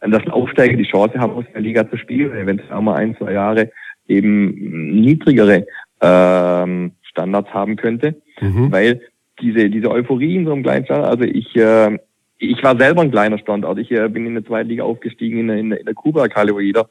[0.00, 3.32] dass Aufsteiger die Chance haben, aus der Liga zu spielen, eventuell auch mal ein, zwei
[3.32, 3.70] Jahre
[4.08, 5.66] eben niedrigere
[6.00, 8.72] ähm, Standards haben könnte, mhm.
[8.72, 9.00] weil
[9.40, 11.98] diese diese Euphorie in so einem kleinen Standort, also ich äh,
[12.38, 15.48] ich war selber ein kleiner Standort, ich äh, bin in der zweiten Liga aufgestiegen in,
[15.50, 16.88] in, in der Kuba-Kalle, wo jeder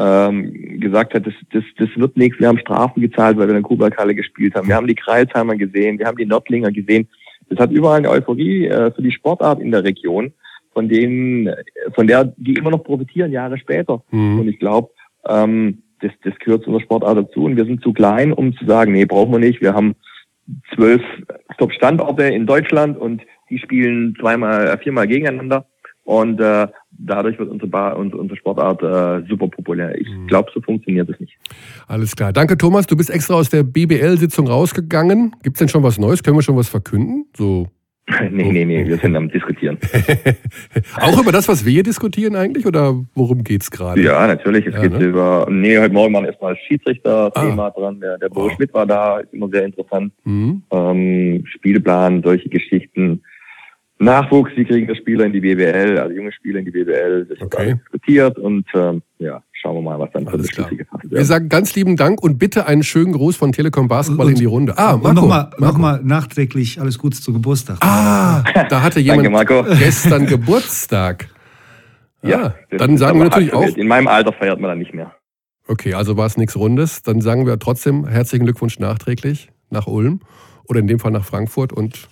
[0.00, 2.40] ähm, gesagt hat, das, das, das wird nichts.
[2.40, 4.66] Wir haben Strafen gezahlt, weil wir in der Kuba-Kalle gespielt haben.
[4.66, 7.06] Wir haben die Kreisheimer gesehen, wir haben die Nördlinger gesehen.
[7.50, 10.32] Das hat überall eine Euphorie äh, für die Sportart in der Region,
[10.72, 11.52] von denen,
[11.94, 14.02] von der die immer noch profitieren Jahre später.
[14.10, 14.40] Mhm.
[14.40, 14.88] Und ich glaube,
[15.28, 18.64] ähm, das, das gehört zu unserer Sportart dazu und wir sind zu klein, um zu
[18.64, 19.60] sagen, nee, brauchen wir nicht.
[19.60, 19.96] Wir haben
[20.74, 21.02] zwölf
[21.58, 25.66] Top-Standorte in Deutschland und die spielen zweimal, äh, viermal gegeneinander.
[26.10, 29.96] Und äh, dadurch wird unsere, Bar, unsere, unsere Sportart äh, super populär.
[29.96, 30.26] Ich mhm.
[30.26, 31.38] glaube, so funktioniert es nicht.
[31.86, 32.32] Alles klar.
[32.32, 32.88] Danke, Thomas.
[32.88, 35.36] Du bist extra aus der BBL-Sitzung rausgegangen.
[35.44, 36.24] Gibt es denn schon was Neues?
[36.24, 37.26] Können wir schon was verkünden?
[37.36, 37.68] So
[38.32, 39.78] nee, nee, nee, wir sind am Diskutieren.
[41.00, 44.02] auch über das, was wir hier diskutieren eigentlich oder worum geht's gerade?
[44.02, 44.66] Ja, natürlich.
[44.66, 45.04] Es ja, geht ne?
[45.04, 47.70] über, nee, heute Morgen war erstmal Schiedsrichter-Thema ah.
[47.70, 48.00] dran.
[48.00, 48.56] Der, der Boris oh.
[48.56, 50.12] Schmidt war da, ist immer sehr interessant.
[50.24, 50.62] Mhm.
[50.72, 53.22] Ähm, Spielplan, solche Geschichten.
[54.00, 57.40] Nachwuchs, wie kriegen wir Spieler in die BWL, also junge Spieler in die BWL, das
[57.42, 57.66] okay.
[57.66, 61.04] wird diskutiert und ähm, ja, schauen wir mal, was dann Alles für Beschlüsse gefasst.
[61.10, 64.38] Wir sagen ganz lieben Dank und bitte einen schönen Gruß von Telekom Basketball und, in
[64.38, 64.78] die Runde.
[64.78, 65.12] Ah, Marco.
[65.12, 67.76] Nochmal noch mal nachträglich alles Gute zu Geburtstag.
[67.82, 71.28] Ah, da hatte jemand Danke, gestern Geburtstag.
[72.22, 73.64] Ja, ah, dann sagen wir natürlich auch.
[73.64, 75.14] In meinem Alter feiert man dann nicht mehr.
[75.66, 77.02] Okay, also war es nichts Rundes.
[77.02, 80.20] Dann sagen wir trotzdem herzlichen Glückwunsch nachträglich nach Ulm
[80.68, 82.10] oder in dem Fall nach Frankfurt und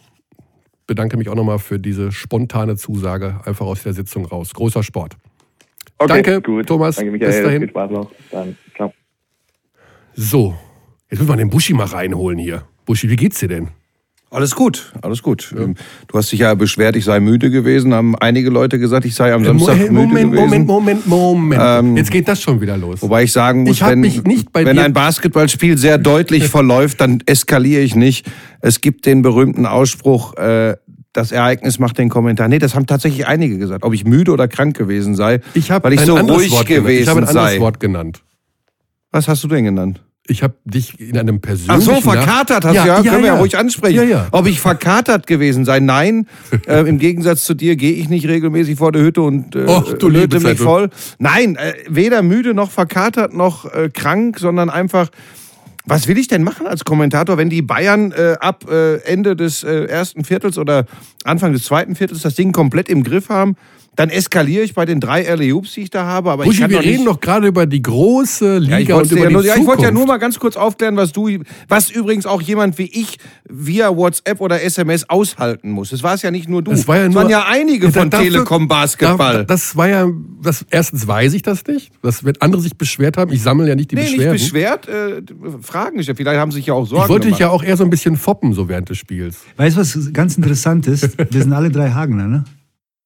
[0.89, 4.53] bedanke mich auch nochmal für diese spontane Zusage einfach aus der Sitzung raus.
[4.53, 5.17] Großer Sport.
[5.99, 6.67] Okay, Danke, gut.
[6.67, 6.97] Thomas.
[6.97, 7.31] Danke, Michael.
[7.31, 7.61] Bis dahin.
[7.61, 8.11] Viel Spaß noch.
[8.33, 8.93] Dann, ciao.
[10.15, 10.57] So,
[11.11, 12.67] jetzt müssen wir den Buschi mal reinholen hier.
[12.85, 13.69] Buschi, wie geht's dir denn?
[14.31, 15.53] Alles gut, alles gut.
[15.57, 15.63] Ja.
[15.63, 15.75] Ähm,
[16.07, 17.95] du hast dich ja beschwert, ich sei müde gewesen.
[17.95, 20.67] Haben einige Leute gesagt, ich sei am Samstag Moment, müde Moment, gewesen.
[20.67, 21.63] Moment, Moment, Moment.
[21.65, 23.01] Ähm, Jetzt geht das schon wieder los.
[23.01, 27.95] Wobei ich sagen muss, ich wenn, wenn ein Basketballspiel sehr deutlich verläuft, dann eskaliere ich
[27.95, 28.31] nicht.
[28.61, 30.77] Es gibt den berühmten Ausspruch, äh,
[31.15, 32.49] das Ereignis macht den Kommentar.
[32.49, 35.95] Nee, das haben tatsächlich einige gesagt, ob ich müde oder krank gewesen sei, ich weil
[35.95, 37.03] ich so ruhig Wort gewesen sei.
[37.03, 37.61] Ich habe ein anderes sei.
[37.61, 38.23] Wort genannt.
[39.11, 40.03] Was hast du denn genannt?
[40.31, 41.91] Ich habe dich in einem persönlichen...
[41.91, 43.97] Ach so, verkatert hast ja, du, ja, können ja, wir ja ruhig ansprechen.
[43.97, 44.29] Ja, ja.
[44.31, 45.81] Ob ich verkatert gewesen sei?
[45.81, 46.27] Nein,
[46.67, 49.95] äh, im Gegensatz zu dir gehe ich nicht regelmäßig vor der Hütte und äh, Och,
[49.95, 50.91] du löte mich voll.
[51.19, 55.09] Nein, äh, weder müde noch verkatert noch äh, krank, sondern einfach...
[55.91, 59.63] Was will ich denn machen als Kommentator, wenn die Bayern äh, ab äh, Ende des
[59.63, 60.85] äh, ersten Viertels oder
[61.29, 63.57] Anfang des zweiten Viertels das Ding komplett im Griff haben?
[63.99, 66.31] dann eskaliere ich bei den drei Early Hoops, die ich da habe.
[66.31, 69.31] Aber Buschi, ich wir reden doch gerade über die große Liga ja, und über ja
[69.31, 71.29] nur, ja, Ich wollte ja nur mal ganz kurz aufklären, was du,
[71.67, 75.91] was übrigens auch jemand wie ich via WhatsApp oder SMS aushalten muss.
[75.91, 76.71] Es war es ja nicht nur du.
[76.71, 79.45] Es, war ja nur, waren ja einige von dafür, Telekom Basketball.
[79.45, 80.07] das war ja,
[80.43, 81.91] das, erstens weiß ich das nicht.
[82.01, 84.33] Das, wenn andere sich beschwert haben, ich sammle ja nicht die nee, Beschwerden.
[84.35, 85.23] nicht beschwert, äh,
[85.61, 86.09] fragen nicht.
[86.17, 87.91] Vielleicht haben sie sich ja auch Sorgen Ich wollte dich ja auch eher so ein
[87.91, 89.39] bisschen foppen, so während des Spiels.
[89.57, 91.17] Weißt du, was ganz interessant ist?
[91.31, 92.45] Wir sind alle drei Hagener, ne?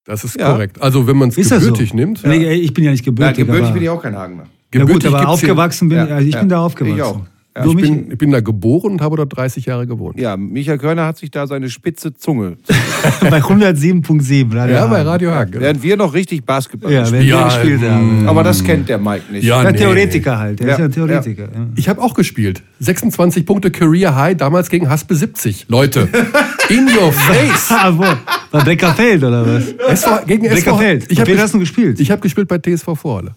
[0.05, 0.53] Das ist ja.
[0.53, 0.83] korrekt.
[0.83, 1.97] Also wenn man es gebürtig so?
[1.97, 2.23] nimmt.
[2.23, 2.29] Ja.
[2.29, 3.39] Nee, ich bin ja nicht gebürtig.
[3.39, 4.47] Ja, gebürtig bin ich auch kein Hagener.
[4.75, 6.97] Ja gut, aber aufgewachsen bin ich, also ich bin da aufgewachsen.
[6.97, 7.21] Ich auch.
[7.55, 7.67] Ja.
[7.67, 10.19] Ich, bin, ich bin da geboren und habe dort 30 Jahre gewohnt.
[10.19, 12.57] Ja, Michael Körner hat sich da seine spitze Zunge.
[13.21, 15.53] bei 107.7 Radio Ja, bei Radio Hagen.
[15.53, 15.65] Genau.
[15.65, 17.27] Während wir noch richtig Basketball ja, spielen.
[17.27, 18.27] Ja, gespielt haben.
[18.27, 19.45] Aber das kennt der Mike nicht.
[19.45, 19.79] Ja, der nee.
[19.79, 20.61] Theoretiker halt.
[20.61, 20.73] Der ja.
[20.75, 21.43] ist ja Theoretiker.
[21.43, 21.67] Ja.
[21.77, 22.63] Ich habe auch gespielt.
[22.81, 25.67] 26 Punkte Career High, damals gegen Haspe 70.
[25.69, 26.09] Leute,
[26.69, 27.71] in your face.
[27.71, 28.19] Ah?
[28.51, 29.65] Bei Beckerfeld oder was?
[29.89, 31.11] Es war gegen Beckerfeld.
[31.11, 32.01] Ich habe hast du gespielt?
[32.01, 33.35] Ich habe gespielt bei TSV Vorhalle.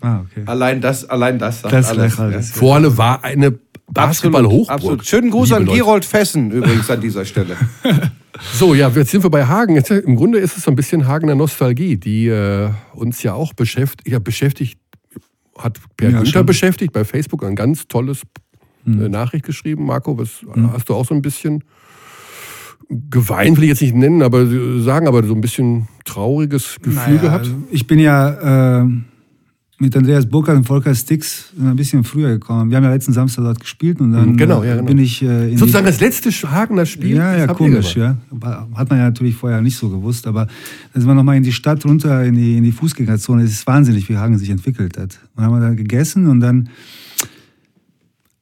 [0.00, 0.42] Ah, okay.
[0.46, 2.18] Allein das, allein das sagt das alles.
[2.18, 2.50] alles.
[2.52, 3.58] Vorhalle war eine
[3.90, 4.70] Basketball-Hochburg.
[4.70, 5.06] Absolut.
[5.06, 7.56] Schönen Gruß an Gerold Fessen übrigens an dieser Stelle.
[8.54, 9.74] so, ja, jetzt sind wir bei Hagen.
[9.74, 13.52] Jetzt, Im Grunde ist es so ein bisschen Hagener Nostalgie, die äh, uns ja auch
[13.54, 14.78] beschäftigt, ja, beschäftigt
[15.56, 18.22] hat Per ja, Günther beschäftigt, bei Facebook ein ganz tolles
[18.84, 19.06] hm.
[19.06, 19.86] äh, Nachricht geschrieben.
[19.86, 20.72] Marco, was hm.
[20.72, 21.64] hast du auch so ein bisschen
[22.88, 24.46] geweint, will ich jetzt nicht nennen, aber
[24.80, 27.50] sagen, aber so ein bisschen trauriges Gefühl naja, gehabt?
[27.70, 28.82] Ich bin ja...
[28.82, 28.88] Äh
[29.80, 32.70] mit Andreas Burkhardt und Volker Stix ein bisschen früher gekommen.
[32.70, 34.86] Wir haben ja letzten Samstag dort gespielt und dann genau, ja, genau.
[34.86, 37.16] bin ich äh, sozusagen das letzte Hagener Spiel.
[37.16, 38.16] Ja, ja, komisch, ja.
[38.74, 40.46] Hat man ja natürlich vorher nicht so gewusst, aber
[40.92, 43.42] dann sind wir nochmal in die Stadt runter, in die, in die Fußgängerzone.
[43.44, 45.20] Es ist wahnsinnig, wie Hagen sich entwickelt hat.
[45.36, 46.68] Und dann haben wir da gegessen und dann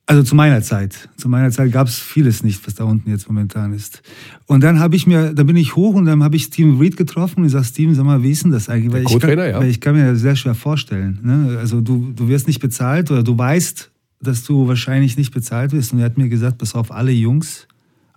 [0.08, 1.08] also zu meiner Zeit.
[1.16, 4.02] Zu meiner Zeit gab es vieles nicht, was da unten jetzt momentan ist.
[4.46, 6.96] Und dann habe ich mir, da bin ich hoch und dann habe ich Steven Reed
[6.96, 8.92] getroffen und ich sage, Steven, sag mal, wie ist denn das eigentlich?
[8.92, 9.58] Weil, ich kann, ja.
[9.58, 11.18] weil ich kann mir das sehr schwer vorstellen.
[11.22, 11.58] Ne?
[11.58, 13.90] Also du, du wirst nicht bezahlt oder du weißt,
[14.20, 15.92] dass du wahrscheinlich nicht bezahlt wirst.
[15.92, 17.66] Und er hat mir gesagt, pass auf, alle Jungs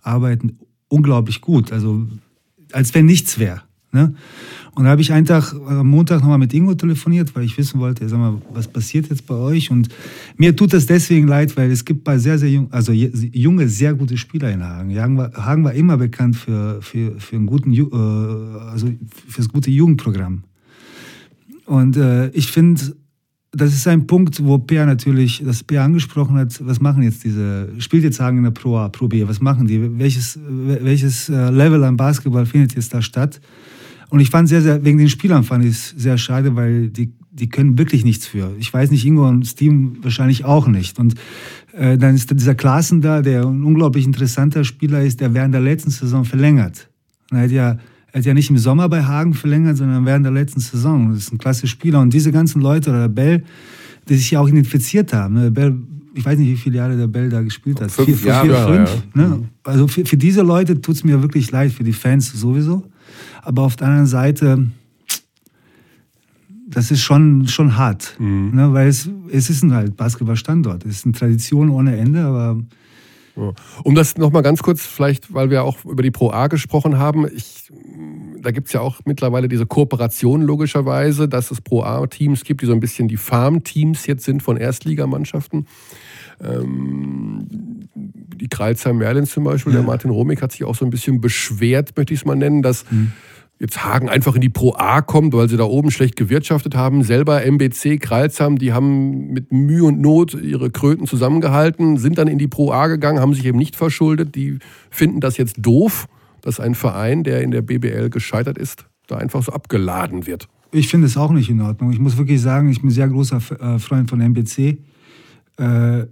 [0.04, 1.72] arbeiten unglaublich gut.
[1.72, 2.08] Also
[2.72, 3.64] als wenn nichts wäre.
[3.92, 4.14] Ne?
[4.76, 7.80] Und da habe ich einen Tag, am Montag nochmal mit Ingo telefoniert, weil ich wissen
[7.80, 9.72] wollte, sag mal, was passiert jetzt bei euch?
[9.72, 9.90] Und
[10.38, 13.96] mir tut das deswegen leid, weil es gibt bei sehr, sehr jung, also junge, sehr
[13.96, 14.96] gute Spieler in Hagen.
[14.96, 17.82] Hagen war, Hagen war immer bekannt für, für, für, einen guten, äh,
[18.70, 18.88] also
[19.28, 20.44] für das gute Jugendprogramm.
[21.66, 22.82] Und äh, ich finde,
[23.52, 27.70] das ist ein Punkt, wo Peer natürlich, das Peer angesprochen hat, was machen jetzt diese,
[27.80, 29.98] spielt jetzt Hagen in der Pro A, Pro B, was machen die?
[29.98, 33.42] Welches, welches äh, Level an Basketball findet jetzt da statt?
[34.10, 37.14] Und ich fand sehr, sehr, wegen den Spielern fand ich es sehr schade, weil die,
[37.32, 38.52] die können wirklich nichts für.
[38.60, 40.98] Ich weiß nicht, Ingo und Steven wahrscheinlich auch nicht.
[40.98, 41.16] Und
[41.74, 45.62] äh, dann ist dieser Klaassen da, der ein unglaublich interessanter Spieler ist, der während der
[45.62, 46.90] letzten Saison verlängert.
[47.30, 47.78] Und er hat ja,
[48.12, 51.12] er hat ja nicht im Sommer bei Hagen verlängert, sondern während der letzten Saison.
[51.12, 52.00] Das ist ein klasse Spieler.
[52.00, 53.44] Und diese ganzen Leute, oder der Bell,
[54.08, 55.36] die sich ja auch identifiziert haben.
[55.36, 55.52] Ne?
[55.52, 55.78] Bell,
[56.16, 57.92] ich weiß nicht, wie viele Jahre der Bell da gespielt hat.
[57.92, 59.22] Fünf vier, Jahre, vier, fünf, ja.
[59.28, 59.50] ne?
[59.64, 62.84] Also für, für diese Leute tut es mir wirklich leid, für die Fans sowieso.
[63.42, 64.68] Aber auf der anderen Seite,
[66.68, 68.16] das ist schon, schon hart.
[68.20, 68.52] Mhm.
[68.54, 68.74] Ne?
[68.74, 70.86] Weil es, es ist ein halt Basketballstandort.
[70.86, 72.62] Es ist eine Tradition ohne Ende, aber.
[73.84, 77.26] Um das nochmal ganz kurz, vielleicht, weil wir auch über die Pro A gesprochen haben,
[77.34, 77.72] ich,
[78.42, 82.66] da gibt es ja auch mittlerweile diese Kooperation logischerweise, dass es Pro A-Teams gibt, die
[82.66, 85.68] so ein bisschen die Farm-Teams jetzt sind von Erstligamannschaften.
[86.42, 87.19] Ähm,
[88.50, 89.80] die Kreilsheim Merlins zum Beispiel, ja.
[89.80, 92.62] der Martin Romig hat sich auch so ein bisschen beschwert, möchte ich es mal nennen,
[92.62, 93.14] dass mhm
[93.60, 97.04] jetzt Hagen einfach in die Pro A kommt, weil sie da oben schlecht gewirtschaftet haben.
[97.04, 102.38] Selber MBC, Kreilsheim, die haben mit Mühe und Not ihre Kröten zusammengehalten, sind dann in
[102.38, 104.36] die Pro A gegangen, haben sich eben nicht verschuldet.
[104.36, 104.60] Die
[104.90, 106.08] finden das jetzt doof,
[106.42, 110.48] dass ein Verein, der in der BBL gescheitert ist, da einfach so abgeladen wird.
[110.72, 111.92] Ich finde es auch nicht in Ordnung.
[111.92, 114.78] Ich muss wirklich sagen, ich bin ein sehr großer äh, Freund von MBC.
[115.58, 116.06] Äh,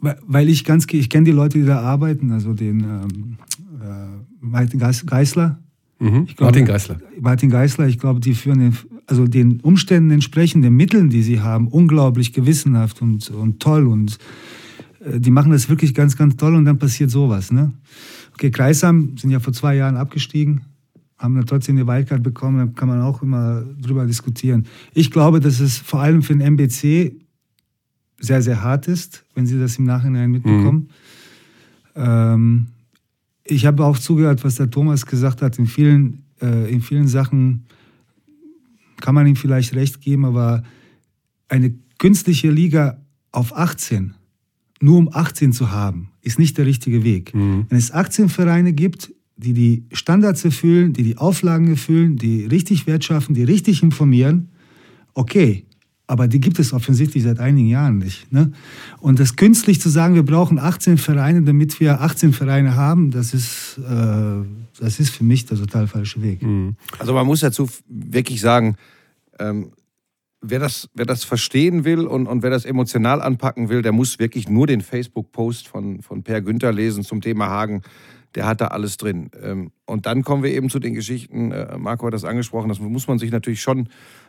[0.00, 3.36] weil ich ganz, ich kenne die Leute, die da arbeiten, also den ähm,
[4.52, 5.58] äh, Geißler,
[5.98, 6.26] Mhm.
[6.26, 6.96] Glaube, Martin Geißler.
[7.20, 11.40] Martin Geißler, ich glaube, die führen den, also den Umständen entsprechend, den Mitteln, die sie
[11.40, 13.86] haben, unglaublich gewissenhaft und, und toll.
[13.86, 14.18] Und
[15.00, 17.50] äh, die machen das wirklich ganz, ganz toll und dann passiert sowas.
[17.50, 17.72] Ne?
[18.34, 20.62] Okay, Kreisam sind ja vor zwei Jahren abgestiegen,
[21.16, 24.66] haben dann trotzdem eine Wildcard bekommen, da kann man auch immer drüber diskutieren.
[24.92, 27.14] Ich glaube, dass es vor allem für den MBC
[28.18, 30.88] sehr, sehr hart ist, wenn sie das im Nachhinein mitbekommen.
[31.94, 32.02] Mhm.
[32.02, 32.66] Ähm,
[33.44, 35.58] ich habe auch zugehört, was der Thomas gesagt hat.
[35.58, 37.64] In vielen, äh, in vielen Sachen
[39.00, 40.62] kann man ihm vielleicht recht geben, aber
[41.48, 43.00] eine künstliche Liga
[43.32, 44.14] auf 18,
[44.80, 47.34] nur um 18 zu haben, ist nicht der richtige Weg.
[47.34, 47.66] Mhm.
[47.68, 52.86] Wenn es 18 Vereine gibt, die die Standards erfüllen, die die Auflagen erfüllen, die richtig
[52.86, 54.48] Wert schaffen, die richtig informieren,
[55.14, 55.65] okay.
[56.08, 58.32] Aber die gibt es offensichtlich seit einigen Jahren nicht.
[58.32, 58.52] Ne?
[59.00, 63.34] Und das künstlich zu sagen, wir brauchen 18 Vereine, damit wir 18 Vereine haben, das
[63.34, 64.44] ist, äh,
[64.78, 66.42] das ist für mich der total falsche Weg.
[66.42, 66.76] Mhm.
[66.98, 68.76] Also man muss dazu wirklich sagen,
[69.40, 69.72] ähm,
[70.40, 74.20] wer, das, wer das verstehen will und, und wer das emotional anpacken will, der muss
[74.20, 77.82] wirklich nur den Facebook-Post von, von Per Günther lesen zum Thema Hagen
[78.36, 79.30] der hat da alles drin.
[79.42, 82.78] Ähm, und dann kommen wir eben zu den Geschichten, äh, Marco hat das angesprochen, das
[82.78, 83.88] muss man sich natürlich schon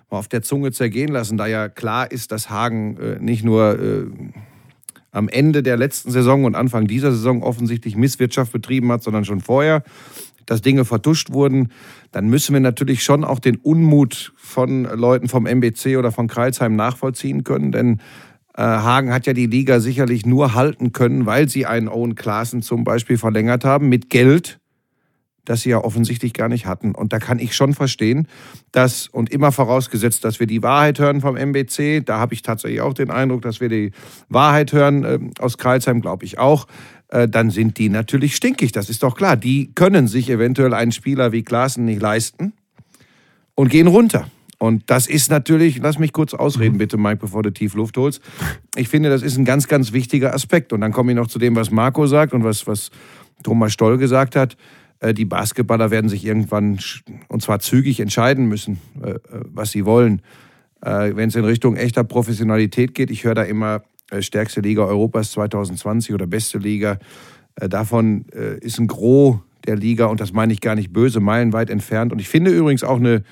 [0.09, 3.79] mal auf der Zunge zergehen lassen, da ja klar ist, dass Hagen äh, nicht nur
[3.79, 4.05] äh,
[5.11, 9.41] am Ende der letzten Saison und Anfang dieser Saison offensichtlich Misswirtschaft betrieben hat, sondern schon
[9.41, 9.83] vorher,
[10.45, 11.71] dass Dinge vertuscht wurden,
[12.11, 16.75] dann müssen wir natürlich schon auch den Unmut von Leuten vom MBC oder von Kreilsheim
[16.75, 17.99] nachvollziehen können, denn
[18.55, 22.61] äh, Hagen hat ja die Liga sicherlich nur halten können, weil sie einen Owen Klaassen
[22.61, 24.59] zum Beispiel verlängert haben mit Geld,
[25.47, 26.93] das sie ja offensichtlich gar nicht hatten.
[26.93, 28.27] Und da kann ich schon verstehen,
[28.71, 32.81] dass, und immer vorausgesetzt, dass wir die Wahrheit hören vom MBC, da habe ich tatsächlich
[32.81, 33.91] auch den Eindruck, dass wir die
[34.29, 36.67] Wahrheit hören, äh, aus Kreilsheim glaube ich auch,
[37.09, 39.37] äh, dann sind die natürlich stinkig, das ist doch klar.
[39.37, 42.53] Die können sich eventuell einen Spieler wie Klaassen nicht leisten
[43.55, 44.27] und gehen runter.
[44.59, 46.79] Und das ist natürlich, lass mich kurz ausreden, mhm.
[46.79, 48.21] bitte, Mike, bevor du tief Luft holst.
[48.75, 50.73] Ich finde, das ist ein ganz, ganz wichtiger Aspekt.
[50.73, 52.89] Und dann komme ich noch zu dem, was Marco sagt und was, was
[53.43, 54.57] Thomas Stoll gesagt hat.
[54.99, 56.79] Äh, die Basketballer werden sich irgendwann,
[57.27, 59.19] und zwar zügig, entscheiden müssen, äh, äh,
[59.53, 60.21] was sie wollen.
[60.79, 63.81] Wenn es in Richtung echter Professionalität geht, ich höre da immer
[64.19, 66.99] stärkste Liga Europas 2020 oder beste Liga.
[67.55, 68.25] Davon
[68.61, 72.13] ist ein Gros der Liga, und das meine ich gar nicht böse, meilenweit entfernt.
[72.13, 73.23] Und ich finde übrigens auch eine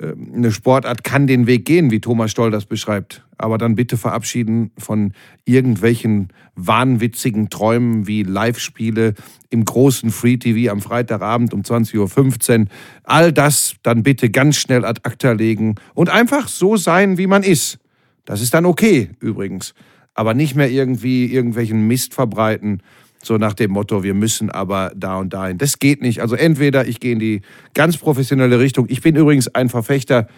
[0.00, 3.24] eine Sportart kann den Weg gehen, wie Thomas Stoll das beschreibt.
[3.36, 5.12] Aber dann bitte verabschieden von
[5.44, 9.14] irgendwelchen wahnwitzigen Träumen wie Live-Spiele
[9.50, 12.66] im großen Free-TV am Freitagabend um 20.15 Uhr.
[13.04, 17.42] All das dann bitte ganz schnell ad acta legen und einfach so sein, wie man
[17.42, 17.78] ist.
[18.24, 19.74] Das ist dann okay, übrigens.
[20.14, 22.82] Aber nicht mehr irgendwie irgendwelchen Mist verbreiten
[23.22, 25.58] so nach dem Motto, wir müssen aber da und dahin.
[25.58, 26.20] Das geht nicht.
[26.20, 27.42] Also entweder ich gehe in die
[27.74, 28.86] ganz professionelle Richtung.
[28.88, 30.28] Ich bin übrigens ein Verfechter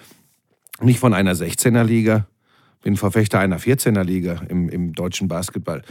[0.81, 2.27] nicht von einer 16er Liga,
[2.83, 5.83] bin Verfechter einer 14er Liga im, im deutschen Basketball.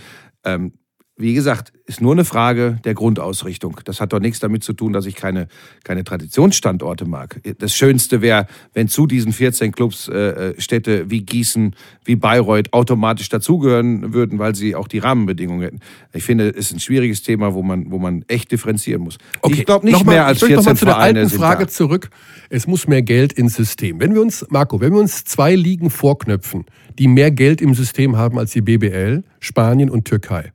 [0.44, 0.74] Ähm,
[1.20, 3.82] wie gesagt, ist nur eine Frage der Grundausrichtung.
[3.84, 5.49] Das hat doch nichts damit zu tun, dass ich keine,
[5.84, 7.41] keine Traditionsstandorte mag.
[7.57, 10.13] Das Schönste wäre, wenn zu diesen 14 Clubs äh,
[10.51, 15.80] äh, Städte wie Gießen, wie Bayreuth automatisch dazugehören würden, weil sie auch die Rahmenbedingungen hätten.
[16.13, 19.17] Ich finde, es ist ein schwieriges Thema, wo man, wo man echt differenzieren muss.
[19.41, 19.55] Okay.
[19.59, 21.67] Ich glaube nicht nochmal, mehr als 14 ich noch mal zu der Vereine alten Frage
[21.67, 22.09] zurück.
[22.49, 23.99] Es muss mehr Geld ins System.
[23.99, 26.63] Wenn wir uns, Marco, wenn wir uns zwei Ligen vorknöpfen,
[26.97, 30.53] die mehr Geld im System haben als die BBL, Spanien und Türkei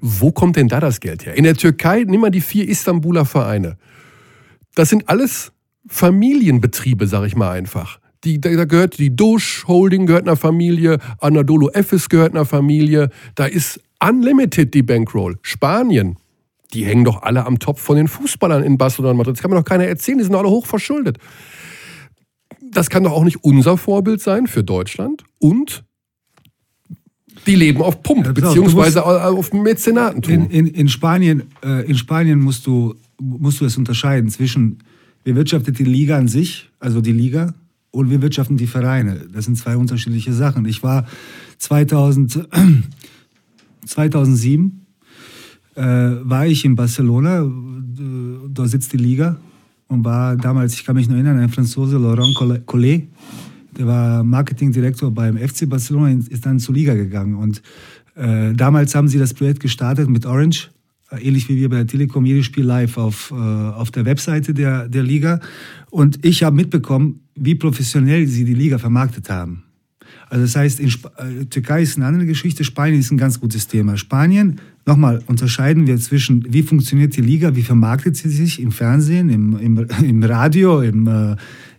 [0.00, 1.34] wo kommt denn da das Geld her?
[1.34, 3.76] In der Türkei, nimm mal die vier Istanbuler Vereine.
[4.74, 5.52] Das sind alles
[5.88, 8.00] Familienbetriebe, sag ich mal einfach.
[8.24, 13.10] Die, da, gehört die Dusch Holding gehört einer Familie, Anadolu Efes gehört einer Familie.
[13.34, 15.38] Da ist Unlimited die Bankroll.
[15.42, 16.16] Spanien,
[16.74, 19.36] die hängen doch alle am Topf von den Fußballern in Barcelona und Madrid.
[19.36, 21.18] Das kann mir doch keiner erzählen, die sind alle hoch verschuldet.
[22.60, 25.24] Das kann doch auch nicht unser Vorbild sein für Deutschland.
[25.38, 25.85] Und
[27.46, 30.32] die leben auf Pump, ja, beziehungsweise musst, auf Mäzenatentum.
[30.32, 34.78] In, in, in, Spanien, äh, in Spanien musst du, musst du es unterscheiden zwischen,
[35.24, 37.54] wir wirtschaften die Liga an sich, also die Liga,
[37.90, 39.26] und wir wirtschaften die Vereine.
[39.32, 40.66] Das sind zwei unterschiedliche Sachen.
[40.66, 41.06] Ich war
[41.58, 42.48] 2000,
[43.86, 44.86] 2007
[45.76, 47.50] äh, war ich in Barcelona,
[48.48, 49.38] da sitzt die Liga
[49.88, 52.34] und war damals, ich kann mich noch erinnern, ein Franzose, Laurent
[52.66, 53.08] Collet,
[53.76, 57.34] der war Marketingdirektor beim FC Barcelona, ist dann zur Liga gegangen.
[57.34, 57.62] Und
[58.14, 60.70] äh, damals haben sie das Projekt gestartet mit Orange,
[61.10, 64.54] äh, ähnlich wie wir bei der Telekom, jedes Spiel live auf, äh, auf der Webseite
[64.54, 65.40] der, der Liga.
[65.90, 69.62] Und ich habe mitbekommen, wie professionell sie die Liga vermarktet haben.
[70.28, 73.38] Also das heißt, in Sp äh, Türkei ist eine andere Geschichte, Spanien ist ein ganz
[73.38, 73.96] gutes Thema.
[73.96, 79.28] Spanien, nochmal, unterscheiden wir zwischen, wie funktioniert die Liga, wie vermarktet sie sich im Fernsehen,
[79.28, 81.36] im, im, im Radio, im, äh,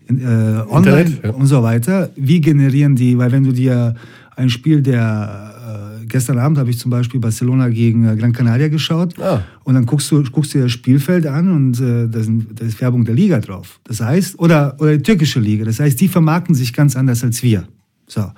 [0.10, 1.30] äh, online Internet, ja.
[1.32, 2.10] und so weiter.
[2.16, 3.96] Wie generieren die, weil wenn du dir
[4.36, 8.68] ein Spiel der, äh, gestern Abend habe ich zum Beispiel Barcelona gegen äh, Gran Canaria
[8.68, 9.44] geschaut ah.
[9.64, 12.80] und dann guckst du, guckst dir das Spielfeld an und äh, da, sind, da ist
[12.80, 13.80] Werbung der Liga drauf.
[13.84, 15.66] Das heißt, oder, oder die türkische Liga.
[15.66, 17.68] Das heißt, die vermarkten sich ganz anders als wir.
[18.06, 18.32] So.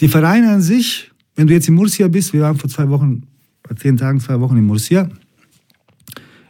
[0.00, 3.22] Die Vereine an sich, wenn du jetzt in Murcia bist, wir waren vor zwei Wochen,
[3.66, 5.08] vor zehn Tagen, zwei Wochen in Murcia.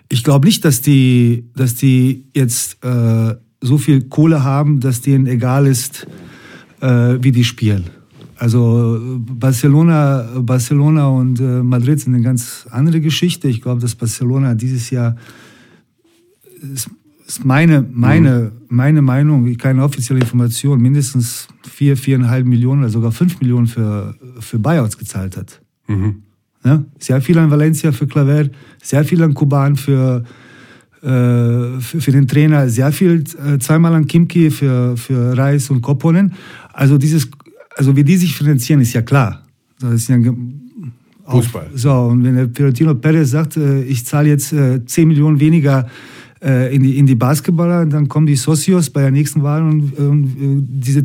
[0.08, 5.26] Ich glaube nicht, dass die, dass die jetzt äh, so viel Kohle haben, dass denen
[5.26, 6.06] egal ist,
[6.80, 7.84] äh, wie die spielen.
[8.38, 13.48] Also Barcelona, Barcelona und äh, Madrid sind eine ganz andere Geschichte.
[13.48, 15.16] Ich glaube, dass Barcelona dieses Jahr
[16.60, 16.90] ist,
[17.26, 23.40] ist meine, meine, meine Meinung, keine offizielle Information, mindestens vier, viereinhalb Millionen oder sogar fünf
[23.40, 25.60] Millionen für, für Buyouts gezahlt hat.
[25.88, 26.22] Mhm.
[26.62, 26.84] Ja?
[26.98, 28.50] Sehr viel an Valencia für Claver,
[28.82, 30.45] sehr viel an Kuban für, äh,
[31.00, 36.32] für, für, den Trainer sehr viel, äh, zweimal an Kimki für, für Reis und Kopponen.
[36.72, 37.28] Also dieses,
[37.76, 39.42] also wie die sich finanzieren, ist ja klar.
[39.80, 40.18] Das ist ja
[41.26, 41.70] Fußball.
[41.74, 44.54] So, und wenn der Pirotino Perez sagt, äh, ich zahle jetzt
[44.86, 45.86] 10 Millionen weniger
[46.38, 50.66] in die, in die Basketballer, dann kommen die Socios bei der nächsten Wahl und, und
[50.68, 51.02] diese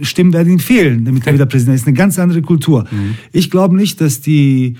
[0.00, 1.86] Stimmen werden ihnen fehlen, damit er wieder Präsident ist.
[1.86, 2.84] Eine ganz andere Kultur.
[2.90, 3.16] Mhm.
[3.32, 4.76] Ich glaube nicht, dass die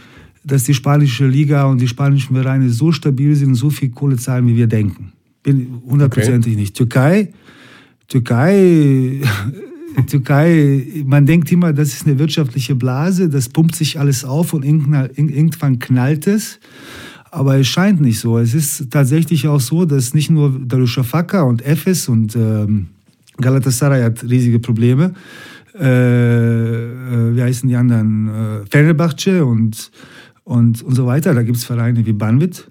[0.46, 4.16] dass die spanische Liga und die spanischen Vereine so stabil sind und so viel Kohle
[4.16, 5.12] zahlen, wie wir denken.
[5.42, 6.60] Bin hundertprozentig okay.
[6.60, 6.76] nicht.
[6.76, 7.32] Türkei,
[8.06, 9.20] Türkei,
[10.06, 14.64] Türkei, man denkt immer, das ist eine wirtschaftliche Blase, das pumpt sich alles auf und
[14.64, 16.60] irgendwann knallt es.
[17.32, 18.38] Aber es scheint nicht so.
[18.38, 22.86] Es ist tatsächlich auch so, dass nicht nur Darüşşafaka und Efes und ähm,
[23.38, 25.12] Galatasaray hat riesige Probleme.
[25.78, 28.28] Äh, äh, wie heißen die anderen?
[28.28, 29.90] Äh, Fenerbahce und
[30.46, 31.34] und, und so weiter.
[31.34, 32.70] Da gibt es Vereine wie Banvit,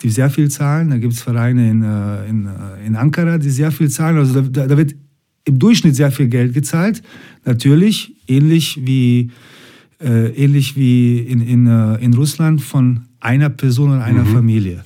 [0.00, 0.90] die sehr viel zahlen.
[0.90, 4.16] Da gibt es Vereine in, äh, in, äh, in Ankara, die sehr viel zahlen.
[4.16, 4.94] Also da, da wird
[5.44, 7.02] im Durchschnitt sehr viel Geld gezahlt.
[7.44, 9.32] Natürlich ähnlich wie,
[10.00, 14.32] äh, ähnlich wie in, in, äh, in Russland von einer Person und einer mhm.
[14.32, 14.84] Familie.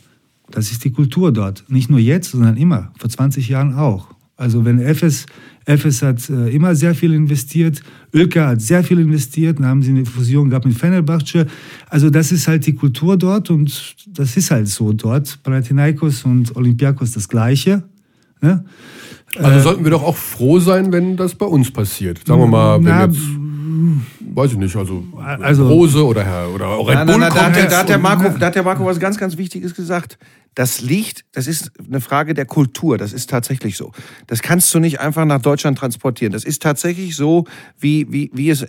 [0.50, 1.64] Das ist die Kultur dort.
[1.68, 2.90] Nicht nur jetzt, sondern immer.
[2.98, 4.08] Vor 20 Jahren auch.
[4.40, 5.26] Also wenn FS
[5.66, 7.82] Efes hat äh, immer sehr viel investiert.
[8.14, 9.58] Ölka hat sehr viel investiert.
[9.58, 11.46] Dann haben sie eine Fusion gehabt mit Fenerbahce.
[11.88, 15.38] Also das ist halt die Kultur dort und das ist halt so dort.
[15.42, 17.82] Panathinaikos und Olympiakos das Gleiche.
[18.40, 18.64] Ne?
[19.36, 22.26] Also äh, sollten wir doch auch froh sein, wenn das bei uns passiert.
[22.26, 23.20] Sagen wir mal, wenn na, jetzt
[24.34, 27.78] weiß ich nicht, also, also Rose oder Herr oder Red Bull na, na, da, da,
[27.78, 30.18] hat der Marco, da hat der Marco was ganz, ganz Wichtiges gesagt.
[30.54, 32.98] Das liegt, das ist eine Frage der Kultur.
[32.98, 33.92] Das ist tatsächlich so.
[34.26, 36.32] Das kannst du nicht einfach nach Deutschland transportieren.
[36.32, 37.44] Das ist tatsächlich so,
[37.78, 38.66] wie, wie, wie, es,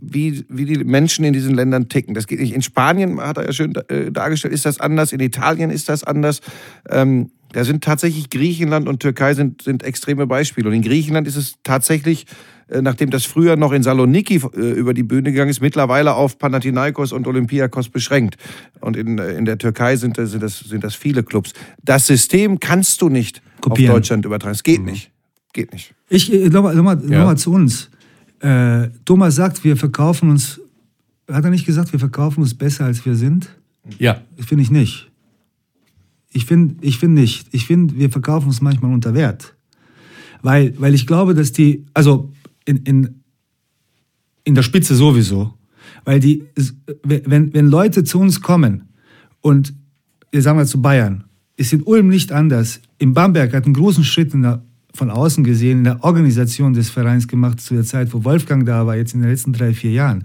[0.00, 2.14] wie, wie die Menschen in diesen Ländern ticken.
[2.14, 2.54] Das geht nicht.
[2.54, 5.12] In Spanien, hat er ja schön äh, dargestellt, ist das anders.
[5.12, 6.40] In Italien ist das anders.
[6.88, 10.68] Ähm, Da sind tatsächlich Griechenland und Türkei sind, sind extreme Beispiele.
[10.68, 12.24] Und in Griechenland ist es tatsächlich,
[12.80, 17.12] nachdem das früher noch in Saloniki äh, über die Bühne gegangen ist, mittlerweile auf Panathinaikos
[17.12, 18.36] und Olympiakos beschränkt.
[18.80, 21.52] Und in, äh, in der Türkei sind, sind, das, sind das viele Clubs.
[21.82, 23.90] Das System kannst du nicht Kopieren.
[23.90, 24.54] auf Deutschland übertragen.
[24.54, 24.86] Es geht mhm.
[24.86, 25.10] nicht.
[25.52, 25.94] Geht nicht.
[26.08, 27.36] Ich, nochmal noch mal, ja.
[27.36, 27.90] zu uns.
[28.40, 30.60] Äh, Thomas sagt, wir verkaufen uns,
[31.30, 33.50] hat er nicht gesagt, wir verkaufen uns besser, als wir sind?
[33.98, 34.22] Ja.
[34.38, 35.10] Finde ich nicht.
[36.30, 37.48] Ich finde ich find nicht.
[37.52, 39.54] Ich finde, wir verkaufen uns manchmal unter Wert.
[40.40, 42.32] Weil, weil ich glaube, dass die, also
[42.64, 43.22] in, in,
[44.44, 45.54] in der Spitze sowieso,
[46.04, 46.44] weil die,
[47.02, 48.88] wenn, wenn Leute zu uns kommen
[49.40, 49.74] und,
[50.30, 51.24] wir sagen mal zu Bayern,
[51.56, 52.80] ist in Ulm nicht anders.
[52.98, 57.28] In Bamberg hat einen großen Schritt der, von außen gesehen in der Organisation des Vereins
[57.28, 60.24] gemacht, zu der Zeit, wo Wolfgang da war, jetzt in den letzten drei, vier Jahren.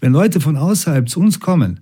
[0.00, 1.80] Wenn Leute von außerhalb zu uns kommen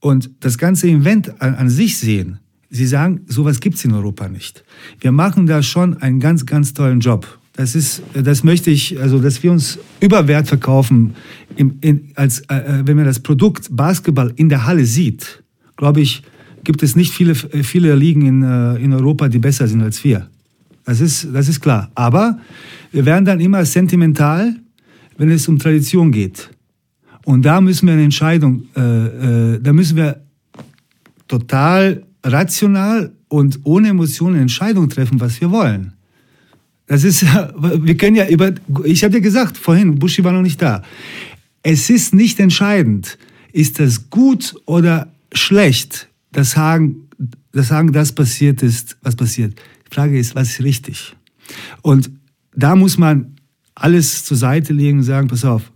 [0.00, 2.38] und das ganze Event an, an sich sehen,
[2.70, 4.62] Sie sagen, sowas gibt's in Europa nicht.
[5.00, 7.37] Wir machen da schon einen ganz, ganz tollen Job.
[7.58, 11.16] Das ist, das möchte ich, also, dass wir uns über Wert verkaufen,
[11.56, 15.42] im, in, als, äh, äh, wenn man das Produkt Basketball in der Halle sieht,
[15.76, 16.22] glaube ich,
[16.62, 20.28] gibt es nicht viele, viele Ligen in, äh, in Europa, die besser sind als wir.
[20.84, 21.90] Das ist, das ist klar.
[21.96, 22.38] Aber
[22.92, 24.54] wir werden dann immer sentimental,
[25.16, 26.50] wenn es um Tradition geht.
[27.24, 30.22] Und da müssen wir eine Entscheidung, äh, äh, da müssen wir
[31.26, 35.97] total rational und ohne Emotionen eine Entscheidung treffen, was wir wollen.
[36.88, 38.52] Das ist, wir können ja über,
[38.84, 40.82] ich habe dir gesagt vorhin, Buschi war noch nicht da.
[41.62, 43.18] Es ist nicht entscheidend,
[43.52, 47.08] ist das gut oder schlecht, dass Hagen,
[47.52, 49.60] dass Hagen das passiert ist, was passiert.
[49.90, 51.14] Die Frage ist, was ist richtig?
[51.82, 52.10] Und
[52.56, 53.36] da muss man
[53.74, 55.70] alles zur Seite legen und sagen, pass auf,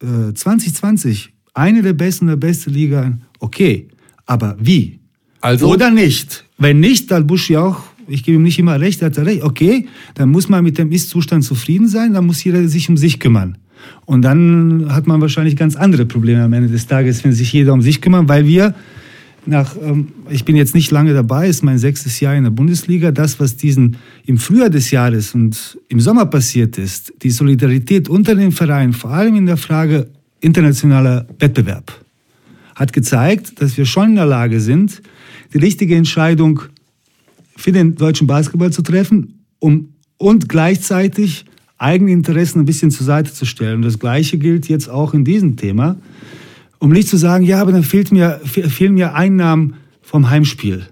[0.00, 3.88] 2020, äh, eine der besten, der beste Liga, okay,
[4.26, 5.00] aber wie?
[5.40, 5.68] Also?
[5.68, 6.44] Oder nicht.
[6.58, 9.86] Wenn nicht, dann Buschi auch, ich gebe ihm nicht immer recht, hat er recht, okay,
[10.14, 13.58] dann muss man mit dem Ist-Zustand zufrieden sein, dann muss jeder sich um sich kümmern.
[14.04, 17.72] Und dann hat man wahrscheinlich ganz andere Probleme am Ende des Tages, wenn sich jeder
[17.72, 18.74] um sich kümmert, weil wir
[19.46, 23.12] nach, ähm, ich bin jetzt nicht lange dabei, ist mein sechstes Jahr in der Bundesliga.
[23.12, 28.34] Das, was diesen im Frühjahr des Jahres und im Sommer passiert ist, die Solidarität unter
[28.34, 30.08] den Vereinen, vor allem in der Frage
[30.40, 31.92] internationaler Wettbewerb,
[32.74, 35.00] hat gezeigt, dass wir schon in der Lage sind,
[35.54, 36.60] die richtige Entscheidung
[37.56, 41.44] für den deutschen Basketball zu treffen um, und gleichzeitig
[41.78, 43.76] eigene Interessen ein bisschen zur Seite zu stellen.
[43.76, 45.96] Und das Gleiche gilt jetzt auch in diesem Thema,
[46.78, 50.86] um nicht zu sagen, ja, aber dann fehlt mir, fehlen mir Einnahmen vom Heimspiel.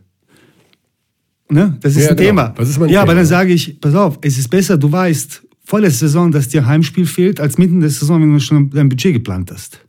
[1.51, 1.77] Ne?
[1.81, 2.29] Das ist ja, ein genau.
[2.29, 2.55] Thema.
[2.59, 3.01] Ist ja, Thema.
[3.01, 6.49] aber dann sage ich, pass auf, es ist besser, du weißt vor der Saison, dass
[6.49, 9.81] dir Heimspiel fehlt, als mitten in der Saison, wenn du schon dein Budget geplant hast.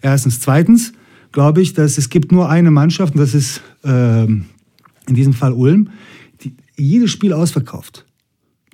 [0.00, 0.40] Erstens.
[0.40, 0.92] Zweitens,
[1.32, 4.44] glaube ich, dass es gibt nur eine Mannschaft, und das ist äh, in
[5.08, 5.90] diesem Fall Ulm,
[6.76, 8.04] jedes Spiel ausverkauft.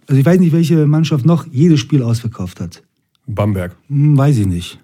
[0.06, 2.82] Also ich weiß nicht, welche Mannschaft noch jedes Spiel ausverkauft hat.
[3.26, 3.76] Bamberg.
[3.88, 4.78] Hm, weiß ich nicht.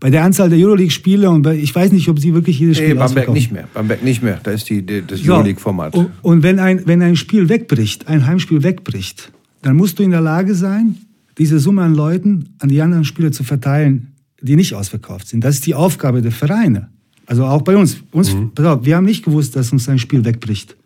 [0.00, 2.94] Bei der Anzahl der Euroleague-Spiele und bei, ich weiß nicht, ob sie wirklich jedes Spiel
[2.94, 3.68] nee, Bamberg nicht mehr.
[3.74, 4.40] Bamberg nicht mehr.
[4.42, 5.34] Da ist die, die das so.
[5.34, 5.94] Euroleague-Format.
[5.94, 9.30] Und, und wenn, ein, wenn ein Spiel wegbricht, ein Heimspiel wegbricht,
[9.60, 10.96] dann musst du in der Lage sein,
[11.36, 15.44] diese Summe an Leuten an die anderen Spieler zu verteilen, die nicht ausverkauft sind.
[15.44, 16.88] Das ist die Aufgabe der Vereine.
[17.26, 17.98] Also auch bei uns.
[18.10, 18.52] uns mhm.
[18.54, 20.76] pass auf, wir haben nicht gewusst, dass uns ein Spiel wegbricht.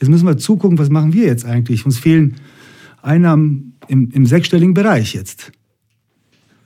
[0.00, 1.84] Jetzt müssen wir zugucken, was machen wir jetzt eigentlich?
[1.84, 2.36] Uns fehlen
[3.02, 5.52] Einnahmen im, im sechsstelligen Bereich jetzt.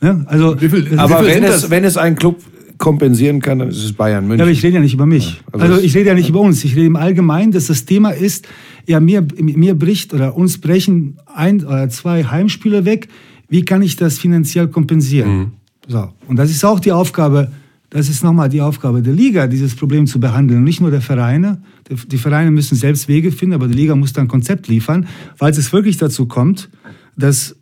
[0.00, 2.42] Ja, also, viel, aber wenn es, wenn es ein Club
[2.76, 4.40] kompensieren kann, dann ist es Bayern München.
[4.40, 5.34] Ja, aber ich rede ja nicht über mich.
[5.34, 6.64] Ja, also, also, ich rede ja nicht über uns.
[6.64, 8.48] Ich rede im Allgemeinen, dass das Thema ist,
[8.86, 13.08] ja, mir, mir bricht oder uns brechen ein oder zwei Heimspiele weg.
[13.48, 15.38] Wie kann ich das finanziell kompensieren?
[15.38, 15.52] Mhm.
[15.86, 16.08] So.
[16.26, 17.52] Und das ist auch die Aufgabe,
[17.92, 21.62] das ist nochmal die Aufgabe der Liga, dieses Problem zu behandeln, nicht nur der Vereine.
[22.06, 25.58] Die Vereine müssen selbst Wege finden, aber die Liga muss dann ein Konzept liefern, falls
[25.58, 26.70] es wirklich dazu kommt,
[27.18, 27.54] dass,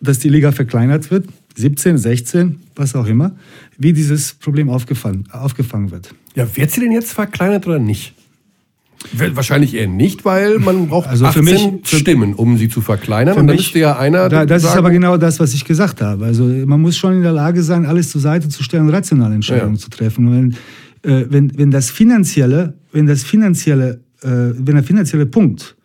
[0.00, 3.36] dass die Liga verkleinert wird, 17, 16, was auch immer,
[3.78, 6.12] wie dieses Problem aufgefangen, aufgefangen wird.
[6.34, 8.14] Ja, wird sie denn jetzt verkleinert oder nicht?
[9.12, 12.82] Wahrscheinlich eher nicht, weil man braucht also 18 für mich, für Stimmen, um sie zu
[12.82, 13.38] verkleinern.
[13.38, 14.28] Und dann ist ja einer.
[14.28, 16.26] Da, das sagen, ist aber genau das, was ich gesagt habe.
[16.26, 19.34] Also man muss schon in der Lage sein, alles zur Seite zu stellen und rationale
[19.34, 19.80] Entscheidungen ja.
[19.80, 20.26] zu treffen.
[20.26, 20.56] Und
[21.02, 25.76] wenn, äh, wenn, wenn das finanzielle, wenn das finanzielle, äh, wenn der finanzielle Punkt,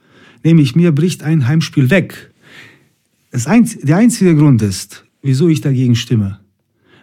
[0.44, 2.32] nämlich mir bricht ein Heimspiel weg,
[3.32, 6.40] das einz der einzige Grund ist, wieso ich dagegen stimme,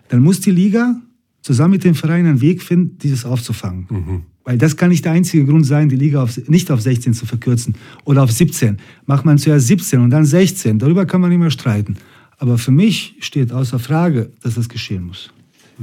[0.09, 1.01] dann muss die Liga
[1.41, 3.87] zusammen mit dem Verein einen Weg finden, dieses aufzufangen.
[3.89, 4.23] Mhm.
[4.45, 7.27] Weil das kann nicht der einzige Grund sein, die Liga auf, nicht auf 16 zu
[7.27, 7.75] verkürzen
[8.05, 8.79] oder auf 17.
[9.07, 10.79] Macht man zuerst 17 und dann 16.
[10.79, 11.97] Darüber kann man immer streiten.
[12.39, 15.33] Aber für mich steht außer Frage, dass das geschehen muss.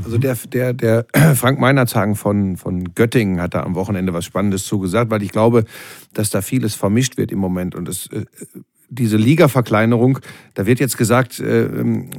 [0.04, 1.06] Also der, der, der
[1.36, 5.66] Frank Meinerzagen von, von Göttingen hat da am Wochenende was Spannendes zugesagt, weil ich glaube,
[6.14, 8.26] dass da vieles vermischt wird im Moment und es äh,
[8.90, 10.20] diese Liga-Verkleinerung,
[10.56, 11.68] da wird jetzt gesagt, äh,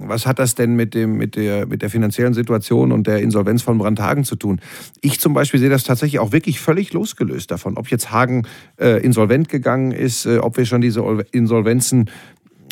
[0.07, 3.63] was hat das denn mit, dem, mit, der, mit der finanziellen Situation und der Insolvenz
[3.63, 4.61] von Brandhagen zu tun?
[5.01, 8.47] Ich zum Beispiel sehe das tatsächlich auch wirklich völlig losgelöst davon, ob jetzt Hagen
[8.79, 11.03] äh, insolvent gegangen ist, äh, ob wir schon diese
[11.33, 12.11] Insolvenzen ähm,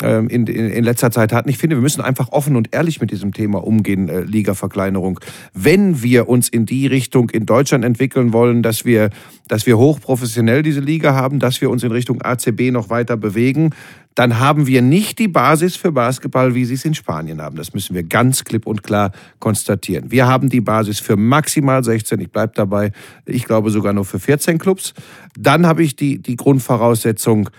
[0.01, 1.49] in, in, in letzter Zeit hatten.
[1.49, 5.19] Ich finde, wir müssen einfach offen und ehrlich mit diesem Thema umgehen, äh, Liga-Verkleinerung.
[5.53, 9.09] Wenn wir uns in die Richtung in Deutschland entwickeln wollen, dass wir,
[9.47, 13.71] dass wir hochprofessionell diese Liga haben, dass wir uns in Richtung ACB noch weiter bewegen,
[14.19, 17.55] dann haben wir nicht die Basis für Basketball, wie sie es in Spanien haben.
[17.55, 20.11] Das müssen wir ganz klipp und klar konstatieren.
[20.11, 22.91] Wir haben die Basis für maximal 16, ich bleibe dabei,
[23.25, 24.93] ich glaube sogar nur für 14 Clubs.
[25.37, 27.49] Dann habe ich die, die Grundvoraussetzung,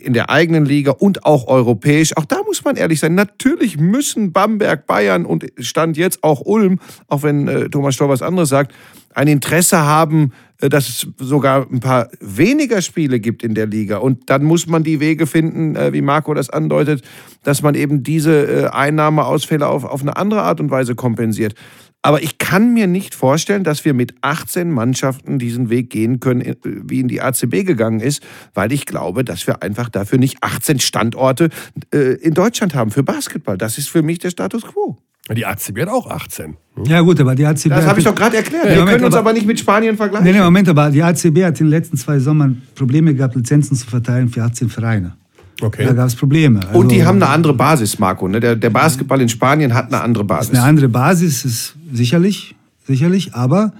[0.00, 2.16] in der eigenen Liga und auch europäisch.
[2.16, 3.14] Auch da muss man ehrlich sein.
[3.14, 8.22] Natürlich müssen Bamberg, Bayern und Stand jetzt auch Ulm, auch wenn äh, Thomas Stoll was
[8.22, 8.72] anderes sagt,
[9.14, 13.98] ein Interesse haben, äh, dass es sogar ein paar weniger Spiele gibt in der Liga.
[13.98, 17.02] Und dann muss man die Wege finden, äh, wie Marco das andeutet,
[17.42, 21.54] dass man eben diese äh, Einnahmeausfälle auf, auf eine andere Art und Weise kompensiert.
[22.02, 26.54] Aber ich kann mir nicht vorstellen, dass wir mit 18 Mannschaften diesen Weg gehen können,
[26.62, 28.22] wie in die ACB gegangen ist,
[28.54, 31.50] weil ich glaube, dass wir einfach dafür nicht 18 Standorte
[31.92, 33.58] äh, in Deutschland haben für Basketball.
[33.58, 34.96] Das ist für mich der Status quo.
[35.36, 36.56] Die ACB hat auch 18.
[36.86, 37.68] Ja gut, aber die ACB...
[37.68, 38.64] Das habe ich doch gerade erklärt.
[38.64, 40.26] Ja, wir Moment, können uns aber, aber, nicht mit Spanien vergleichen.
[40.26, 43.76] Nee, nee, Moment, aber die ACB hat in den letzten zwei Sommern Probleme gehabt, Lizenzen
[43.76, 45.17] zu verteilen für 18 Vereine.
[45.60, 45.84] Okay.
[45.84, 46.60] Da gab es Probleme.
[46.66, 48.28] Also, und die haben eine andere Basis, Marco.
[48.28, 48.40] Ne?
[48.40, 50.54] Der, der Basketball in Spanien hat eine andere Basis.
[50.54, 52.54] Eine andere Basis ist sicherlich,
[52.86, 53.72] sicherlich, aber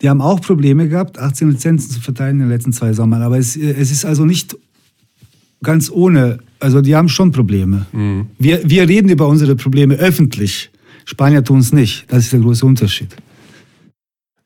[0.00, 3.22] die haben auch Probleme gehabt, 18 Lizenzen zu verteilen in den letzten zwei Sommern.
[3.22, 4.56] Aber es, es ist also nicht
[5.62, 7.86] ganz ohne, also die haben schon Probleme.
[7.92, 8.26] Mhm.
[8.38, 10.70] Wir, wir reden über unsere Probleme öffentlich.
[11.04, 12.04] Spanier tun es nicht.
[12.08, 13.16] Das ist der große Unterschied.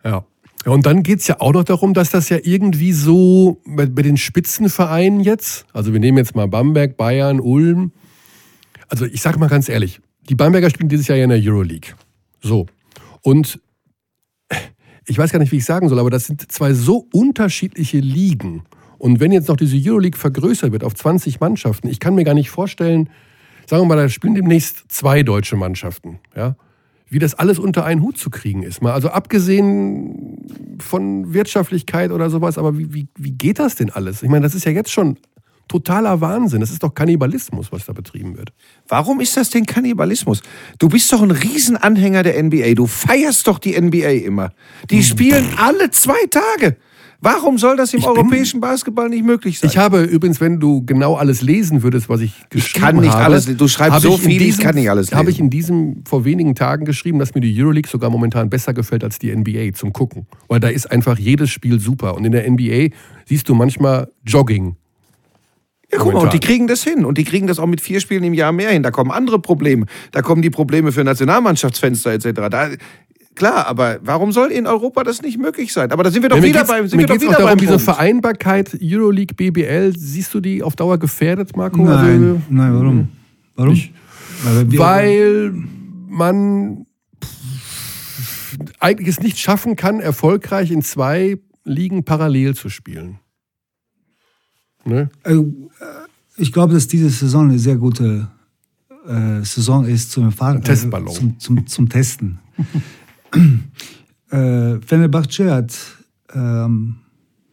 [0.04, 0.24] Ja.
[0.64, 3.86] Ja, und dann geht es ja auch noch darum, dass das ja irgendwie so bei,
[3.86, 7.92] bei, den Spitzenvereinen jetzt, also wir nehmen jetzt mal Bamberg, Bayern, Ulm,
[8.88, 11.94] also ich sage mal ganz ehrlich, die Bamberger spielen dieses Jahr ja in der Euroleague.
[12.40, 12.66] So.
[13.22, 13.60] Und
[15.06, 18.62] ich weiß gar nicht, wie ich sagen soll, aber das sind zwei so unterschiedliche Ligen.
[18.98, 22.34] Und wenn jetzt noch diese Euroleague vergrößert wird auf 20 Mannschaften, ich kann mir gar
[22.34, 23.10] nicht vorstellen,
[23.66, 26.20] sagen wir mal, da spielen demnächst zwei deutsche Mannschaften.
[26.36, 26.54] Ja?
[27.12, 28.80] Wie das alles unter einen Hut zu kriegen ist.
[28.80, 30.38] Mal also abgesehen
[30.80, 34.22] von Wirtschaftlichkeit oder sowas, aber wie, wie, wie geht das denn alles?
[34.22, 35.18] Ich meine, das ist ja jetzt schon
[35.68, 36.60] totaler Wahnsinn.
[36.60, 38.52] Das ist doch Kannibalismus, was da betrieben wird.
[38.88, 40.42] Warum ist das denn Kannibalismus?
[40.78, 42.74] Du bist doch ein Riesenanhänger der NBA.
[42.74, 44.52] Du feierst doch die NBA immer.
[44.90, 45.02] Die hm.
[45.02, 46.78] spielen alle zwei Tage.
[47.24, 49.70] Warum soll das im ich europäischen bin, Basketball nicht möglich sein?
[49.70, 52.96] Ich habe übrigens, wenn du genau alles lesen würdest, was ich geschrieben habe.
[52.96, 55.18] Ich kann nicht habe, alles, du schreibst so viel, diesem, ich kann nicht alles lesen.
[55.18, 58.74] Habe ich in diesem vor wenigen Tagen geschrieben, dass mir die Euroleague sogar momentan besser
[58.74, 60.26] gefällt als die NBA zum Gucken.
[60.48, 62.16] Weil da ist einfach jedes Spiel super.
[62.16, 62.88] Und in der NBA
[63.26, 64.74] siehst du manchmal Jogging.
[65.92, 67.04] Ja, guck mal, und die kriegen das hin.
[67.04, 68.82] Und die kriegen das auch mit vier Spielen im Jahr mehr hin.
[68.82, 69.86] Da kommen andere Probleme.
[70.10, 72.48] Da kommen die Probleme für Nationalmannschaftsfenster etc.
[72.50, 72.70] Da,
[73.34, 75.90] Klar, aber warum soll in Europa das nicht möglich sein?
[75.90, 77.58] Aber da sind wir doch ja, wieder beim sind mir wir doch wieder auch darum,
[77.58, 81.82] diese Vereinbarkeit Euroleague, BBL, siehst du die auf Dauer gefährdet, Marco?
[81.82, 83.08] Nein, also, nein, warum?
[83.56, 83.72] Warum?
[83.72, 83.92] Ich,
[84.78, 85.54] weil
[86.08, 86.86] man
[88.80, 93.18] eigentlich es nicht schaffen kann, erfolgreich in zwei Ligen parallel zu spielen.
[94.84, 95.10] Ne?
[95.22, 95.84] Also, äh,
[96.36, 98.28] ich glaube, dass diese Saison eine sehr gute
[99.06, 102.38] äh, Saison ist zum, Erfahren, äh, zum, zum, zum Testen.
[104.30, 105.78] Äh, Fenerbahce hat
[106.34, 106.96] ähm,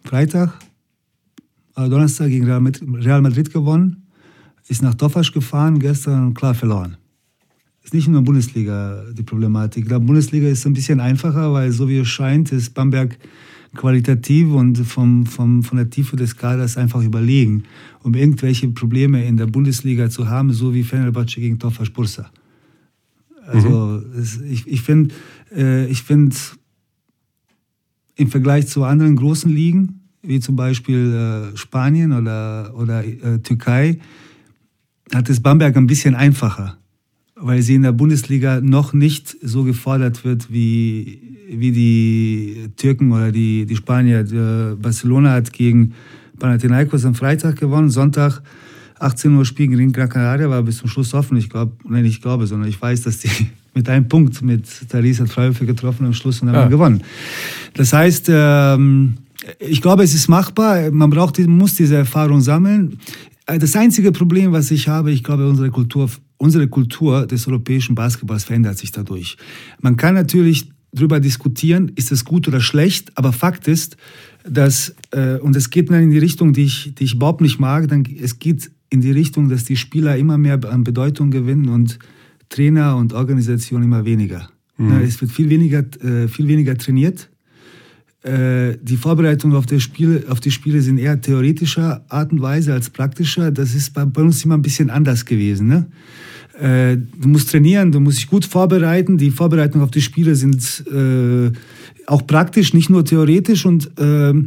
[0.04, 0.54] Freitag,
[1.76, 4.08] äh, Donnerstag gegen Real Madrid, Real Madrid gewonnen,
[4.68, 6.98] ist nach Tofasch gefahren, gestern klar verloren.
[7.84, 9.84] Ist nicht nur Bundesliga die Problematik.
[9.84, 13.18] Ich glaube, Bundesliga ist ein bisschen einfacher, weil so wie es scheint, ist Bamberg
[13.76, 17.64] qualitativ und vom, vom, von der Tiefe des Kaders einfach überlegen,
[18.04, 22.30] um irgendwelche Probleme in der Bundesliga zu haben, so wie Fenerbahce gegen Tofaş Bursa.
[23.48, 24.20] Also mhm.
[24.20, 25.14] es, ich, ich finde,
[25.56, 26.36] äh, ich finde
[28.16, 34.00] im Vergleich zu anderen großen Ligen, wie zum Beispiel äh, Spanien oder, oder äh, Türkei,
[35.14, 36.78] hat es Bamberg ein bisschen einfacher,
[37.36, 43.32] weil sie in der Bundesliga noch nicht so gefordert wird wie, wie die Türken oder
[43.32, 44.24] die, die Spanier.
[44.24, 45.94] Die, Barcelona hat gegen
[46.38, 48.42] Panathinaikos am Freitag gewonnen, Sonntag
[49.00, 51.38] 18 Uhr Spiel gegen Gran Canaria war bis zum Schluss offen.
[51.38, 53.30] Ich glaube, nein, ich glaube, sondern ich weiß, dass die
[53.74, 56.68] mit einem Punkt mit Therese hat Freiwürfe getroffen am Schluss und haben ja.
[56.68, 57.04] gewonnen.
[57.74, 59.18] Das heißt, ähm,
[59.60, 60.92] ich glaube, es ist machbar.
[60.92, 63.00] Man braucht, muss diese Erfahrung sammeln.
[63.46, 66.10] Das einzige Problem, was ich habe, ich glaube, unsere Kultur
[66.40, 69.38] unsere Kultur des europäischen Basketballs verändert sich dadurch.
[69.82, 73.98] Man kann natürlich darüber diskutieren, ist es gut oder schlecht, aber Fakt ist,
[74.48, 77.60] dass, äh, und es geht dann in die Richtung, die ich, die ich überhaupt nicht
[77.60, 81.70] mag, dann, es geht in die Richtung, dass die Spieler immer mehr an Bedeutung gewinnen
[81.70, 82.00] und
[82.50, 84.50] Trainer und Organisation immer weniger.
[84.78, 85.02] Mhm.
[85.02, 87.30] Es wird viel weniger, äh, viel weniger trainiert.
[88.24, 89.66] Äh, die Vorbereitungen auf,
[90.30, 93.52] auf die Spiele sind eher theoretischer Art und Weise als praktischer.
[93.52, 95.68] Das ist bei, bei uns immer ein bisschen anders gewesen.
[95.68, 95.88] Ne?
[96.60, 99.18] Äh, du musst trainieren, du musst dich gut vorbereiten.
[99.18, 101.52] Die Vorbereitungen auf die Spiele sind äh,
[102.08, 103.66] auch praktisch, nicht nur theoretisch.
[103.66, 104.44] Und äh, äh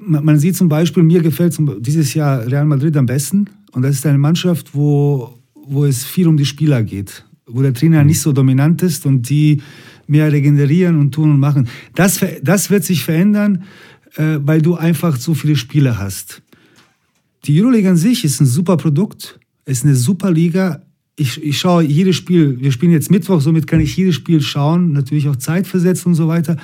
[0.00, 3.46] man sieht zum Beispiel, mir gefällt dieses Jahr Real Madrid am besten.
[3.72, 5.37] Und das ist eine Mannschaft, wo,
[5.68, 9.28] wo es viel um die Spieler geht, wo der Trainer nicht so dominant ist und
[9.28, 9.62] die
[10.06, 11.68] mehr regenerieren und tun und machen.
[11.94, 13.64] Das, das wird sich verändern,
[14.16, 16.42] äh, weil du einfach so viele Spiele hast.
[17.44, 20.82] Die Euroleague an sich ist ein super Produkt, ist eine super Liga,
[21.18, 24.92] ich, ich schaue jedes Spiel, wir spielen jetzt Mittwoch, somit kann ich jedes Spiel schauen,
[24.92, 26.56] natürlich auch zeitversetzt und so weiter.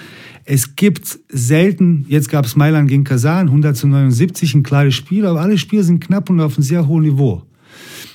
[0.44, 5.26] Es gibt selten, jetzt gab es Mailand gegen Kasan, 100 zu 79, ein klares Spiel,
[5.26, 7.42] aber alle Spiele sind knapp und auf einem sehr hohen Niveau.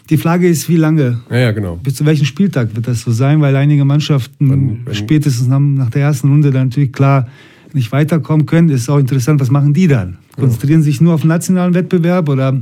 [0.10, 1.22] Die Frage ist, wie lange?
[1.30, 1.76] Ja, ja, genau.
[1.76, 3.42] Bis zu welchem Spieltag wird das so sein?
[3.42, 7.28] Weil einige Mannschaften wenn, wenn spätestens nach der ersten Runde dann natürlich klar
[7.74, 8.70] nicht weiterkommen können.
[8.70, 10.18] Ist auch interessant, was machen die dann?
[10.36, 12.60] Konzentrieren sich nur auf den nationalen Wettbewerb oder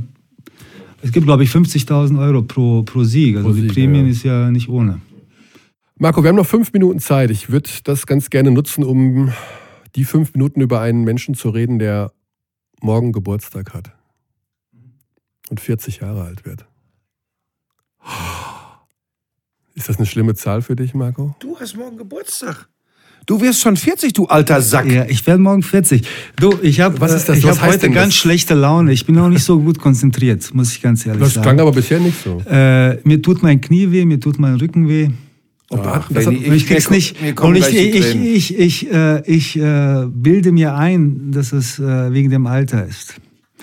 [1.00, 3.36] es gibt, glaube ich, 50.000 Euro pro, pro Sieg.
[3.36, 4.10] Also pro die Sieg, Prämien ja.
[4.10, 5.00] ist ja nicht ohne.
[5.96, 7.30] Marco, wir haben noch fünf Minuten Zeit.
[7.30, 9.32] Ich würde das ganz gerne nutzen, um
[9.96, 12.12] die fünf Minuten über einen Menschen zu reden, der
[12.80, 13.92] morgen Geburtstag hat
[15.48, 16.66] und 40 Jahre alt wird.
[19.74, 21.34] Ist das eine schlimme Zahl für dich, Marco?
[21.38, 22.68] Du hast morgen Geburtstag.
[23.26, 24.90] Du wirst schon 40, du alter Sack.
[24.90, 26.02] Ja, ich werde morgen 40.
[26.36, 28.16] Du, ich habe ich hab heute ganz das?
[28.16, 28.90] schlechte Laune.
[28.92, 31.44] Ich bin auch nicht so gut konzentriert, muss ich ganz ehrlich das sagen.
[31.44, 32.42] Das klang aber bisher nicht so.
[32.50, 35.10] Äh, mir tut mein Knie weh, mir tut mein Rücken weh.
[35.70, 37.16] Ach, das, ich, ich krieg's nicht.
[37.38, 42.30] Und ich, ich, ich, ich, äh, ich äh, bilde mir ein, dass es äh, wegen
[42.30, 43.14] dem Alter ist.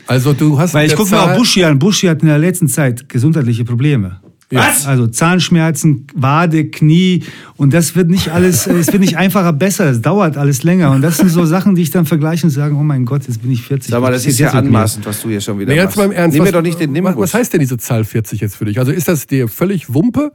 [0.05, 0.75] Also du hast.
[0.75, 1.79] Weil ich gucke mal Buschi an.
[1.79, 4.21] Buschi hat in der letzten Zeit gesundheitliche Probleme.
[4.59, 4.85] Was?
[4.85, 7.23] Also Zahnschmerzen, Wade, Knie
[7.57, 11.01] und das wird nicht alles, es wird nicht einfacher besser, es dauert alles länger und
[11.01, 13.51] das sind so Sachen, die ich dann vergleiche und sage, oh mein Gott, jetzt bin
[13.51, 13.91] ich 40.
[13.91, 15.97] Sag mal, das ist ja anmaßend, was du hier schon wieder nee, jetzt machst.
[15.97, 18.55] Mal im Ernst, was, doch nicht den was, was heißt denn diese Zahl 40 jetzt
[18.55, 18.79] für dich?
[18.79, 20.31] Also ist das dir völlig Wumpe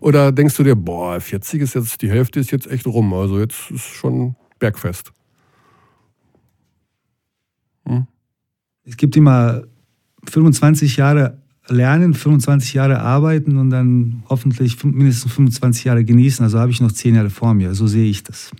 [0.00, 3.38] oder denkst du dir, boah, 40 ist jetzt, die Hälfte ist jetzt echt rum, also
[3.38, 5.12] jetzt ist schon bergfest?
[7.86, 8.06] Hm?
[8.84, 9.62] Es gibt immer
[10.28, 11.38] 25 Jahre
[11.68, 16.44] lernen, 25 Jahre arbeiten und dann hoffentlich mindestens 25 Jahre genießen.
[16.44, 17.74] Also habe ich noch 10 Jahre vor mir.
[17.74, 18.50] So sehe ich das.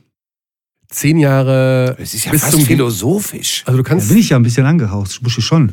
[0.89, 1.97] Zehn Jahre.
[1.99, 3.63] Das ist ja fast philosophisch.
[3.67, 4.09] Also du kannst.
[4.09, 5.21] Da bin ich ja ein bisschen angehaucht.
[5.23, 5.73] Busche schon.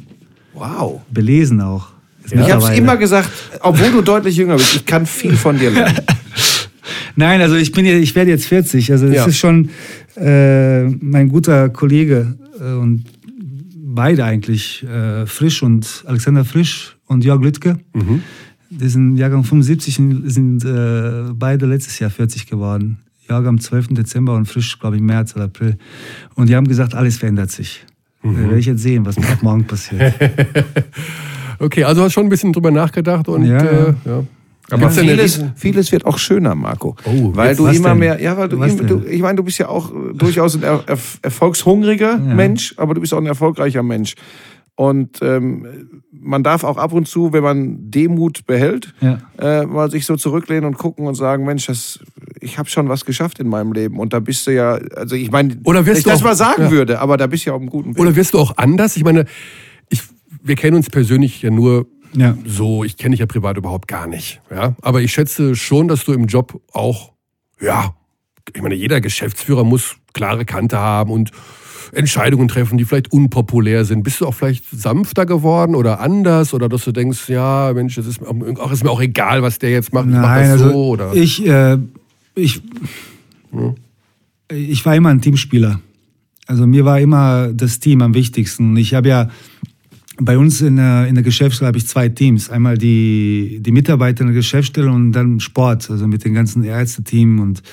[0.53, 1.01] Wow.
[1.11, 1.89] Belesen auch.
[2.29, 2.45] Ja.
[2.45, 3.29] Ich habe es immer gesagt,
[3.59, 5.99] obwohl du deutlich jünger bist, ich kann viel von dir lernen.
[7.15, 8.91] Nein, also ich bin ja, ich werde jetzt 40.
[8.91, 9.25] Also das ja.
[9.25, 9.69] ist schon
[10.15, 13.05] äh, mein guter Kollege äh, und
[13.75, 17.77] beide eigentlich, äh, Frisch und Alexander Frisch und Jörg Lüttke.
[17.93, 18.23] Mhm.
[18.69, 22.99] Die sind Jahrgang 75 und sind äh, beide letztes Jahr 40 geworden.
[23.27, 23.89] Jörg am 12.
[23.89, 25.77] Dezember und Frisch, glaube ich, März oder April.
[26.35, 27.85] Und die haben gesagt, alles verändert sich.
[28.23, 28.35] Mhm.
[28.35, 30.13] Da werde ich jetzt sehen, was ab morgen passiert.
[31.59, 33.57] okay, also hast schon ein bisschen drüber nachgedacht und ja.
[33.57, 34.23] Äh, ja.
[34.69, 36.95] Aber vieles, vieles wird auch schöner, Marco.
[37.03, 37.97] Oh, weil du immer denn?
[37.97, 40.85] mehr, ja, weil du, du, ich meine, du bist ja auch durchaus ein er,
[41.21, 42.35] erfolgshungriger ja.
[42.35, 44.15] Mensch, aber du bist auch ein erfolgreicher Mensch.
[44.81, 49.19] Und ähm, man darf auch ab und zu, wenn man Demut behält, ja.
[49.37, 51.99] äh, mal sich so zurücklehnen und gucken und sagen, Mensch, das,
[52.39, 53.99] ich habe schon was geschafft in meinem Leben.
[53.99, 56.71] Und da bist du ja, also ich meine, wenn ich das auch, mal sagen ja.
[56.71, 57.99] würde, aber da bist du ja auf einem guten Weg.
[57.99, 58.97] Oder wirst du auch anders?
[58.97, 59.25] Ich meine,
[59.89, 60.01] ich,
[60.41, 62.35] wir kennen uns persönlich ja nur ja.
[62.43, 64.41] so, ich kenne dich ja privat überhaupt gar nicht.
[64.49, 64.75] Ja?
[64.81, 67.11] Aber ich schätze schon, dass du im Job auch,
[67.59, 67.93] ja,
[68.51, 71.29] ich meine, jeder Geschäftsführer muss klare Kante haben und
[71.91, 74.03] Entscheidungen treffen, die vielleicht unpopulär sind.
[74.03, 78.07] Bist du auch vielleicht sanfter geworden oder anders oder dass du denkst, ja, Mensch, es
[78.07, 80.05] ist, auch, ist mir auch egal, was der jetzt macht.
[80.05, 81.13] Ich Nein, mach das also so oder?
[81.13, 81.77] Ich, äh,
[82.35, 82.61] ich,
[83.51, 83.75] hm?
[84.49, 85.79] ich war immer ein Teamspieler.
[86.47, 88.75] Also mir war immer das Team am wichtigsten.
[88.75, 89.29] Ich habe ja
[90.17, 92.49] bei uns in der, in der Geschäftsstelle habe ich zwei Teams.
[92.49, 97.39] Einmal die, die Mitarbeiter in der Geschäftsstelle und dann Sport, also mit dem ganzen Ärzteteam
[97.39, 97.63] und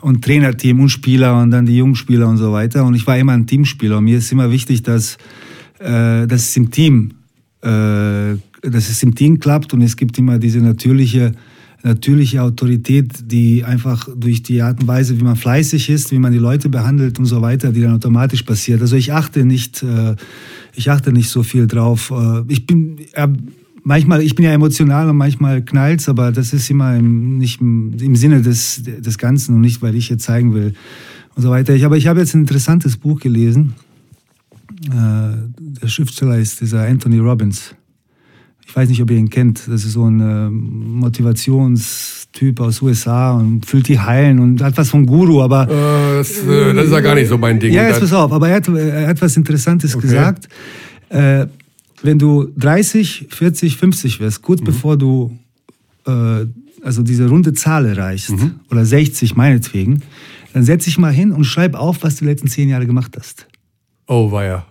[0.00, 2.84] und Trainerteam und Spieler und dann die Jungspieler und so weiter.
[2.84, 3.98] Und ich war immer ein Teamspieler.
[3.98, 5.16] Und mir ist immer wichtig, dass,
[5.78, 7.14] äh, dass es im Team,
[7.62, 11.32] äh, dass es im Team klappt und es gibt immer diese natürliche
[11.82, 16.32] natürliche Autorität, die einfach durch die Art und Weise, wie man fleißig ist, wie man
[16.32, 18.80] die Leute behandelt und so weiter, die dann automatisch passiert.
[18.80, 20.16] Also ich achte nicht, äh,
[20.74, 22.10] ich achte nicht so viel drauf.
[22.10, 22.98] Äh, ich bin,
[23.88, 28.16] manchmal, ich bin ja emotional und manchmal knallt's, aber das ist immer im, nicht im,
[28.16, 30.74] Sinne des, des Ganzen und nicht, weil ich jetzt zeigen will
[31.34, 31.74] und so weiter.
[31.74, 33.74] Ich, aber ich habe jetzt ein interessantes Buch gelesen.
[34.86, 37.74] Äh, der Schriftsteller ist dieser Anthony Robbins.
[38.66, 39.66] Ich weiß nicht, ob ihr ihn kennt.
[39.66, 44.90] Das ist so ein äh, Motivationstyp aus USA und füllt die Heilen und hat was
[44.90, 45.62] von Guru, aber.
[45.62, 47.72] Äh, das, äh, das, ist ja gar nicht so mein Ding.
[47.72, 50.06] Ja, jetzt pass auf, aber er hat, er hat was Interessantes okay.
[50.06, 50.46] gesagt.
[51.08, 51.46] Äh,
[52.02, 54.64] wenn du 30, 40, 50 wirst, kurz mhm.
[54.64, 55.38] bevor du
[56.06, 56.46] äh,
[56.82, 58.60] also diese runde Zahl erreichst, mhm.
[58.70, 60.02] oder 60 meinetwegen,
[60.52, 63.16] dann setz dich mal hin und schreib auf, was du die letzten zehn Jahre gemacht
[63.18, 63.46] hast.
[64.06, 64.66] Oh, war ja.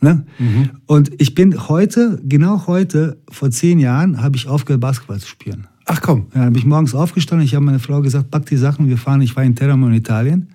[0.00, 0.26] Ne?
[0.38, 0.70] Mhm.
[0.86, 5.66] Und ich bin heute, genau heute, vor zehn Jahren, habe ich aufgehört, Basketball zu spielen.
[5.86, 6.26] Ach komm.
[6.34, 9.22] Dann bin ich morgens aufgestanden, ich habe meiner Frau gesagt, pack die Sachen, wir fahren,
[9.22, 10.48] ich war in Teramo in Italien,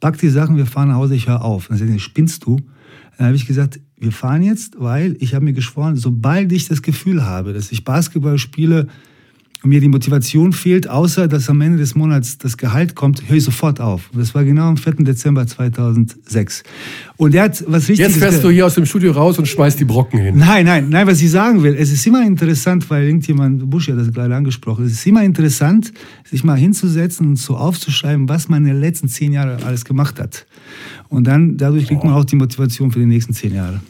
[0.00, 1.68] pack die Sachen, wir fahren nach Hause, ich höre auf.
[1.68, 2.60] Dann sagt sie, spinnst du?
[3.18, 6.82] Dann habe ich gesagt, wir fahren jetzt, weil ich habe mir geschworen, sobald ich das
[6.82, 8.88] Gefühl habe, dass ich Basketball spiele,
[9.64, 13.38] und mir die Motivation fehlt, außer dass am Ende des Monats das Gehalt kommt, höre
[13.38, 14.10] ich sofort auf.
[14.12, 14.96] Das war genau am 4.
[14.96, 16.62] Dezember 2006.
[17.16, 18.06] Und er hat was richtig.
[18.06, 20.36] Jetzt fährst du hier aus dem Studio raus und schmeißt die Brocken hin.
[20.36, 23.98] Nein, nein, nein, was ich sagen will, es ist immer interessant, weil irgendjemand, Busch hat
[23.98, 25.92] das gerade angesprochen, es ist immer interessant,
[26.24, 30.20] sich mal hinzusetzen und so aufzuschreiben, was man in den letzten zehn Jahren alles gemacht
[30.20, 30.46] hat.
[31.14, 33.80] Und dann, dadurch kriegt man auch die Motivation für die nächsten zehn Jahre.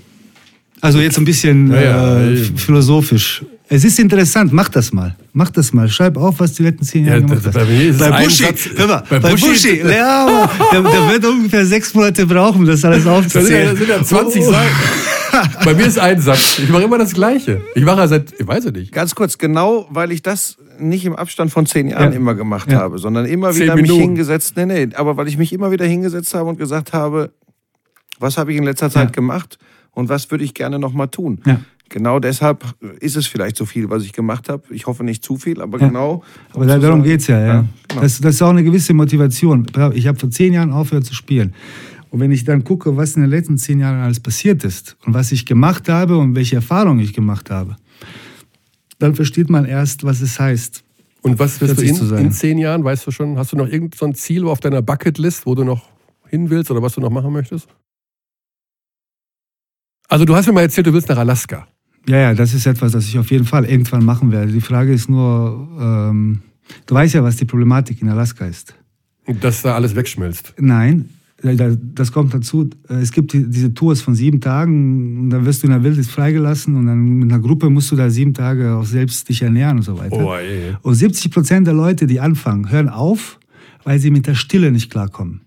[0.81, 3.43] Also jetzt ein bisschen ja, ja, äh, philosophisch.
[3.71, 5.17] Es ist interessant, mach das mal.
[5.33, 5.89] Mach das mal.
[5.89, 7.55] Schreib auf, was du die letzten zehn Jahre ja, gemacht hast.
[7.55, 8.45] Bei, bei Buschi,
[8.77, 12.85] hör mal, bei, bei Buschi, Buschi ja, der, der, wird ungefähr sechs Monate brauchen, das
[12.85, 13.71] alles aufzuzählen.
[13.71, 14.75] Das sind ja, das sind ja 20 Seiten.
[15.65, 16.59] bei mir ist ein Satz.
[16.59, 17.63] Ich mache immer das Gleiche.
[17.75, 18.93] Ich mache ja seit, ich weiß ja nicht.
[18.93, 22.17] Ganz kurz, genau, weil ich das nicht im Abstand von zehn Jahren ja.
[22.17, 22.79] immer gemacht ja.
[22.79, 26.35] habe, sondern immer wieder mich hingesetzt, nee, nee, aber weil ich mich immer wieder hingesetzt
[26.35, 27.33] habe und gesagt habe,
[28.19, 29.59] was habe ich in letzter Zeit gemacht?
[29.95, 31.41] und was würde ich gerne noch mal tun.
[31.47, 31.61] Ja.
[31.89, 32.65] Genau deshalb
[33.01, 34.63] ist es vielleicht so viel, was ich gemacht habe.
[34.71, 35.89] Ich hoffe nicht zu viel, aber ja.
[35.89, 36.25] genau.
[36.53, 37.39] Aber da, darum geht es ja.
[37.39, 37.47] ja.
[37.47, 38.03] ja genau.
[38.03, 39.67] das, das, ist auch eine gewisse Motivation.
[39.93, 41.55] Ich habe vor zehn Jahren aufgehört zu spielen.
[42.11, 45.15] Und wenn ich dann gucke, was in den letzten zehn Jahren alles passiert ist und
[45.15, 47.77] was ich gemacht habe und welche Erfahrungen ich gemacht habe,
[49.05, 50.83] dann versteht man erst, was es heißt.
[51.21, 53.99] Und was wirst du in, in, zehn Jahren, weißt du schon, hast du noch irgendein
[53.99, 55.91] so Ziel auf deiner Bucketlist, wo du noch
[56.27, 57.69] hin willst oder was du noch machen möchtest?
[60.09, 61.69] Also du hast mir mal erzählt, du willst nach Alaska.
[62.09, 64.53] Ja, ja, das ist etwas, das ich auf jeden Fall irgendwann machen werde.
[64.53, 66.41] Die Frage ist nur, ähm,
[66.87, 68.75] du weißt ja, was die Problematik in Alaska ist.
[69.27, 70.55] Dass da alles wegschmilzt.
[70.59, 71.11] Nein,
[71.45, 72.71] das kommt dazu.
[72.89, 76.75] Es gibt diese Tours von sieben Tagen und dann wirst du in der Wildnis freigelassen
[76.75, 79.83] und dann mit einer Gruppe musst du da sieben Tage auch selbst dich ernähren und
[79.83, 80.25] so weiter.
[80.25, 80.75] Oh, ey.
[80.81, 83.39] Und 70 Prozent der Leute, die anfangen, hören auf,
[83.85, 85.43] weil sie mit der Stille nicht klarkommen.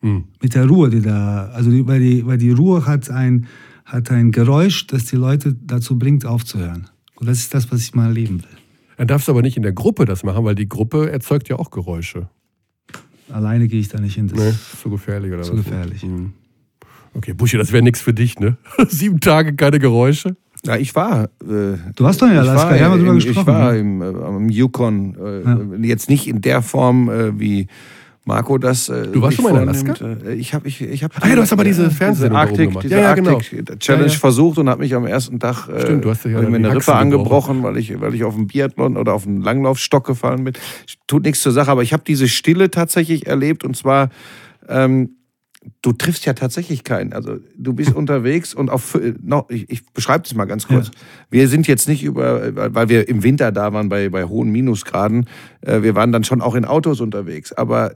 [0.00, 0.24] Hm.
[0.42, 3.46] Mit der Ruhe, die da, also die, weil, die, weil die Ruhe hat ein,
[3.84, 6.88] hat ein Geräusch, das die Leute dazu bringt, aufzuhören.
[7.14, 8.58] Und das ist das, was ich mal erleben will.
[8.96, 11.56] Dann darfst du aber nicht in der Gruppe das machen, weil die Gruppe erzeugt ja
[11.56, 12.28] auch Geräusche.
[13.30, 14.28] Alleine gehe ich da nicht hin.
[14.28, 15.64] Das nee, ist zu gefährlich oder zu was?
[15.64, 16.02] Zu gefährlich.
[16.02, 16.32] Hm.
[17.14, 18.56] Okay, Buschi, das wäre nichts für dich, ne?
[18.88, 20.36] Sieben Tage keine Geräusche.
[20.64, 21.24] Ja, ich war.
[21.24, 23.40] Äh, du hast doch in Alaska, war, ja, mal drüber gesprochen.
[23.40, 25.16] Ich war im, äh, im Yukon.
[25.16, 25.58] Äh, ja.
[25.82, 27.68] Jetzt nicht in der Form äh, wie
[28.24, 28.88] Marco das.
[28.88, 29.94] Äh, du warst schon mal in Alaska?
[30.26, 31.14] Äh, ich habe, ich, ich habe.
[31.20, 32.84] Ah ja, du hast aber diese Fernsehsendung Arctic, gemacht.
[32.84, 33.38] Diese ja, ja, genau.
[33.40, 34.18] Challenge ja, ja.
[34.18, 36.94] versucht und habe mich am ersten Tag äh, Stimmt, du hast ja mir eine Rippe
[36.94, 40.54] angebrochen, weil ich, weil ich auf dem Biathlon oder auf dem Langlaufstock gefallen bin.
[41.06, 44.08] Tut nichts zur Sache, aber ich habe diese Stille tatsächlich erlebt und zwar
[44.68, 45.10] ähm,
[45.82, 47.12] du triffst ja tatsächlich keinen.
[47.12, 50.86] Also du bist unterwegs und auf noch, ich, ich beschreibe das mal ganz kurz.
[50.86, 50.92] Ja.
[51.30, 55.28] Wir sind jetzt nicht über, weil wir im Winter da waren bei, bei hohen Minusgraden,
[55.62, 57.52] äh, wir waren dann schon auch in Autos unterwegs.
[57.52, 57.92] Aber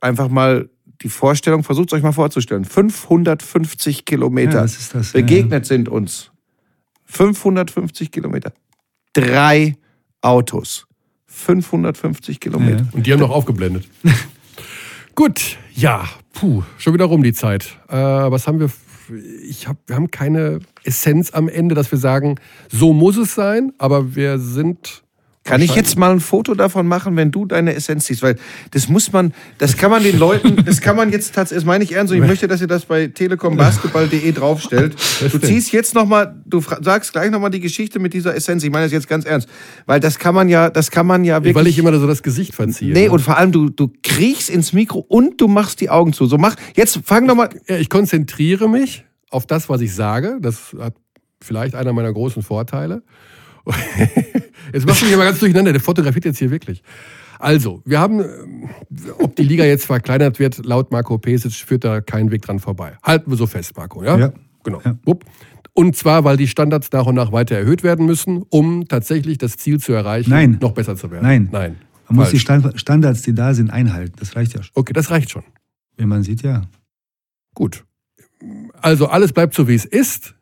[0.00, 0.68] einfach mal
[1.02, 5.68] die Vorstellung, versucht euch mal vorzustellen, 550 Kilometer ja, das, begegnet ja.
[5.68, 6.30] sind uns.
[7.06, 8.52] 550 Kilometer.
[9.12, 9.76] Drei
[10.20, 10.86] Autos.
[11.26, 12.86] 550 Kilometer.
[12.92, 13.88] Und die haben noch aufgeblendet.
[15.14, 17.78] Gut, ja, puh, schon wieder rum die Zeit.
[17.88, 18.70] Äh, was haben wir?
[19.42, 22.36] Ich hab, wir haben keine Essenz am Ende, dass wir sagen,
[22.68, 25.02] so muss es sein, aber wir sind
[25.42, 28.22] kann ich jetzt mal ein Foto davon machen, wenn du deine Essenz siehst?
[28.22, 28.36] Weil
[28.72, 31.82] das muss man, das kann man den Leuten, das kann man jetzt tatsächlich, das meine
[31.82, 34.96] ich ernst, und ich möchte, dass ihr das bei telekombasketball.de draufstellt.
[35.32, 38.62] Du ziehst jetzt nochmal, du sagst gleich nochmal die Geschichte mit dieser Essenz.
[38.64, 39.48] Ich meine das jetzt ganz ernst.
[39.86, 41.54] Weil das kann man ja, das kann man ja wirklich.
[41.54, 42.92] Weil ich immer so das Gesicht verziehe.
[42.92, 43.10] Nee, ne?
[43.10, 46.26] und vor allem du, du kriechst ins Mikro und du machst die Augen zu.
[46.26, 47.48] So mach, jetzt fang nochmal.
[47.66, 50.38] Ja, ich konzentriere mich auf das, was ich sage.
[50.40, 50.94] Das hat
[51.40, 53.02] vielleicht einer meiner großen Vorteile.
[54.72, 55.72] jetzt machst du mich aber ganz durcheinander.
[55.72, 56.82] Der fotografiert jetzt hier wirklich.
[57.38, 58.26] Also, wir haben, äh,
[59.18, 62.96] ob die Liga jetzt verkleinert wird, laut Marco Pesic führt da kein Weg dran vorbei.
[63.02, 64.18] Halten wir so fest, Marco, ja?
[64.18, 64.32] Ja.
[64.62, 64.80] Genau.
[64.84, 64.94] Ja.
[65.72, 69.56] Und zwar, weil die Standards nach und nach weiter erhöht werden müssen, um tatsächlich das
[69.56, 70.58] Ziel zu erreichen, Nein.
[70.60, 71.22] noch besser zu werden.
[71.24, 71.48] Nein.
[71.50, 71.76] Nein.
[72.08, 74.14] Man muss die Standards, die da sind, einhalten.
[74.18, 74.72] Das reicht ja schon.
[74.74, 75.44] Okay, das reicht schon.
[75.96, 76.62] Wie man sieht, ja.
[77.54, 77.84] Gut.
[78.82, 80.34] Also alles bleibt so, wie es ist.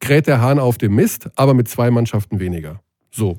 [0.00, 2.80] Kräht der Hahn auf dem Mist, aber mit zwei Mannschaften weniger.
[3.10, 3.38] So.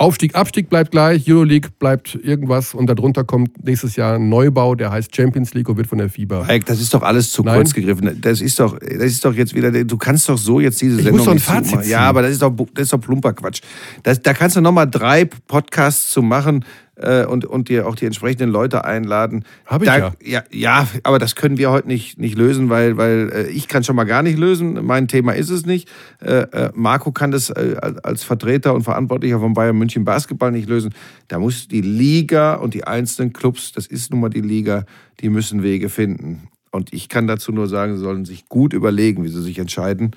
[0.00, 4.92] Aufstieg, Abstieg bleibt gleich, Euroleague bleibt irgendwas und darunter kommt nächstes Jahr ein Neubau, der
[4.92, 6.44] heißt Champions League und wird von der FIBA.
[6.44, 7.56] Mike, das ist doch alles zu Nein.
[7.56, 8.20] kurz gegriffen.
[8.20, 11.02] Das ist doch, das ist doch jetzt wieder, du kannst doch so jetzt diese ich
[11.02, 11.90] Sendung muss doch ein Fazit ziehen.
[11.90, 13.60] Ja, aber das ist doch, das ist doch plumper Quatsch.
[14.04, 16.64] Das, da kannst du nochmal drei Podcasts zu machen,
[16.98, 19.44] äh, und, und dir auch die entsprechenden Leute einladen.
[19.66, 20.12] Habe ich da, ja.
[20.22, 20.42] ja.
[20.50, 23.96] Ja, aber das können wir heute nicht, nicht lösen, weil, weil äh, ich kann schon
[23.96, 24.84] mal gar nicht lösen.
[24.84, 25.88] Mein Thema ist es nicht.
[26.20, 30.68] Äh, äh Marco kann das äh, als Vertreter und Verantwortlicher von Bayern München Basketball nicht
[30.68, 30.94] lösen.
[31.28, 34.84] Da muss die Liga und die einzelnen Clubs, das ist nun mal die Liga,
[35.20, 36.48] die müssen Wege finden.
[36.70, 40.12] Und ich kann dazu nur sagen, sie sollen sich gut überlegen, wie sie sich entscheiden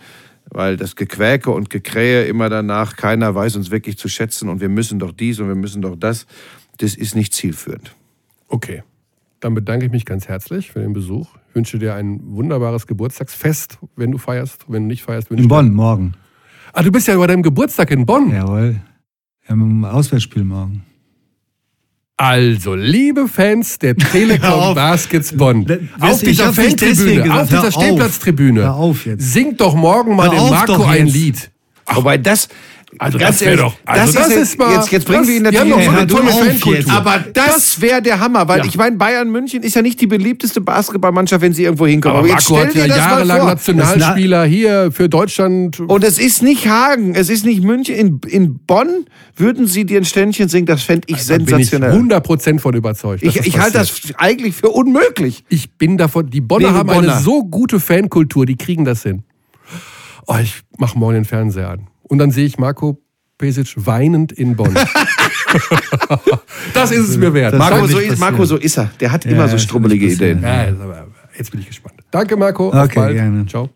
[0.49, 4.69] weil das Gequäke und Gekrähe immer danach, keiner weiß uns wirklich zu schätzen und wir
[4.69, 6.25] müssen doch dies und wir müssen doch das
[6.77, 7.95] das ist nicht zielführend.
[8.47, 8.83] Okay.
[9.39, 11.35] Dann bedanke ich mich ganz herzlich für den Besuch.
[11.49, 14.65] Ich wünsche dir ein wunderbares Geburtstagsfest, wenn du feierst.
[14.67, 16.13] Wenn du nicht feierst, wünsche In Bonn, morgen.
[16.73, 18.31] Ah, du bist ja bei deinem Geburtstag in Bonn.
[18.31, 18.81] Jawohl.
[19.41, 20.83] Wir haben ein Auswärtsspiel morgen.
[22.17, 29.73] Also, liebe Fans der Telekom Baskets Bonn, auf dieser Fantribüne, auf dieser Stehplatztribüne, singt doch
[29.73, 31.49] morgen mal dem Marco ein Lied.
[31.85, 32.47] Ach, Wobei das,
[33.01, 33.73] also Ganz das wäre doch.
[33.83, 35.85] Also das, das, ist, mal, jetzt, jetzt bringen wir ihn natürlich.
[35.85, 36.93] Ja, eine tolle Fankultur.
[36.93, 38.65] Aber das wäre der Hammer, weil ja.
[38.65, 42.19] ich meine, Bayern München ist ja nicht die beliebteste Basketballmannschaft, wenn sie irgendwo hinkommen.
[42.19, 45.79] Aber, Aber Marco hat ja jahrelang Nationalspieler hier für Deutschland.
[45.79, 47.95] Und es ist nicht Hagen, es ist nicht München.
[47.95, 51.97] In, in Bonn würden sie dir ein Ständchen singen, das fände ich also sensationell.
[51.97, 53.23] Bin ich 100% von überzeugt.
[53.23, 55.43] Ich, ich halte das eigentlich für unmöglich.
[55.49, 57.13] Ich bin davon, die Bonner Wegen haben Bonner.
[57.13, 59.23] eine so gute Fankultur, die kriegen das hin.
[60.27, 61.87] Oh, ich mache morgen den Fernseher an.
[62.11, 63.01] Und dann sehe ich Marco
[63.37, 64.73] Pesic weinend in Bonn.
[66.73, 67.57] das ist es mir wert.
[67.57, 68.91] Marco so, ist, Marco so, ist, er.
[68.99, 70.43] Der hat ja, immer so strummelige Ideen.
[70.43, 70.65] Ja,
[71.37, 71.95] jetzt bin ich gespannt.
[72.11, 72.67] Danke, Marco.
[72.67, 73.13] Okay, Auf bald.
[73.13, 73.45] Gerne.
[73.45, 73.69] Ciao.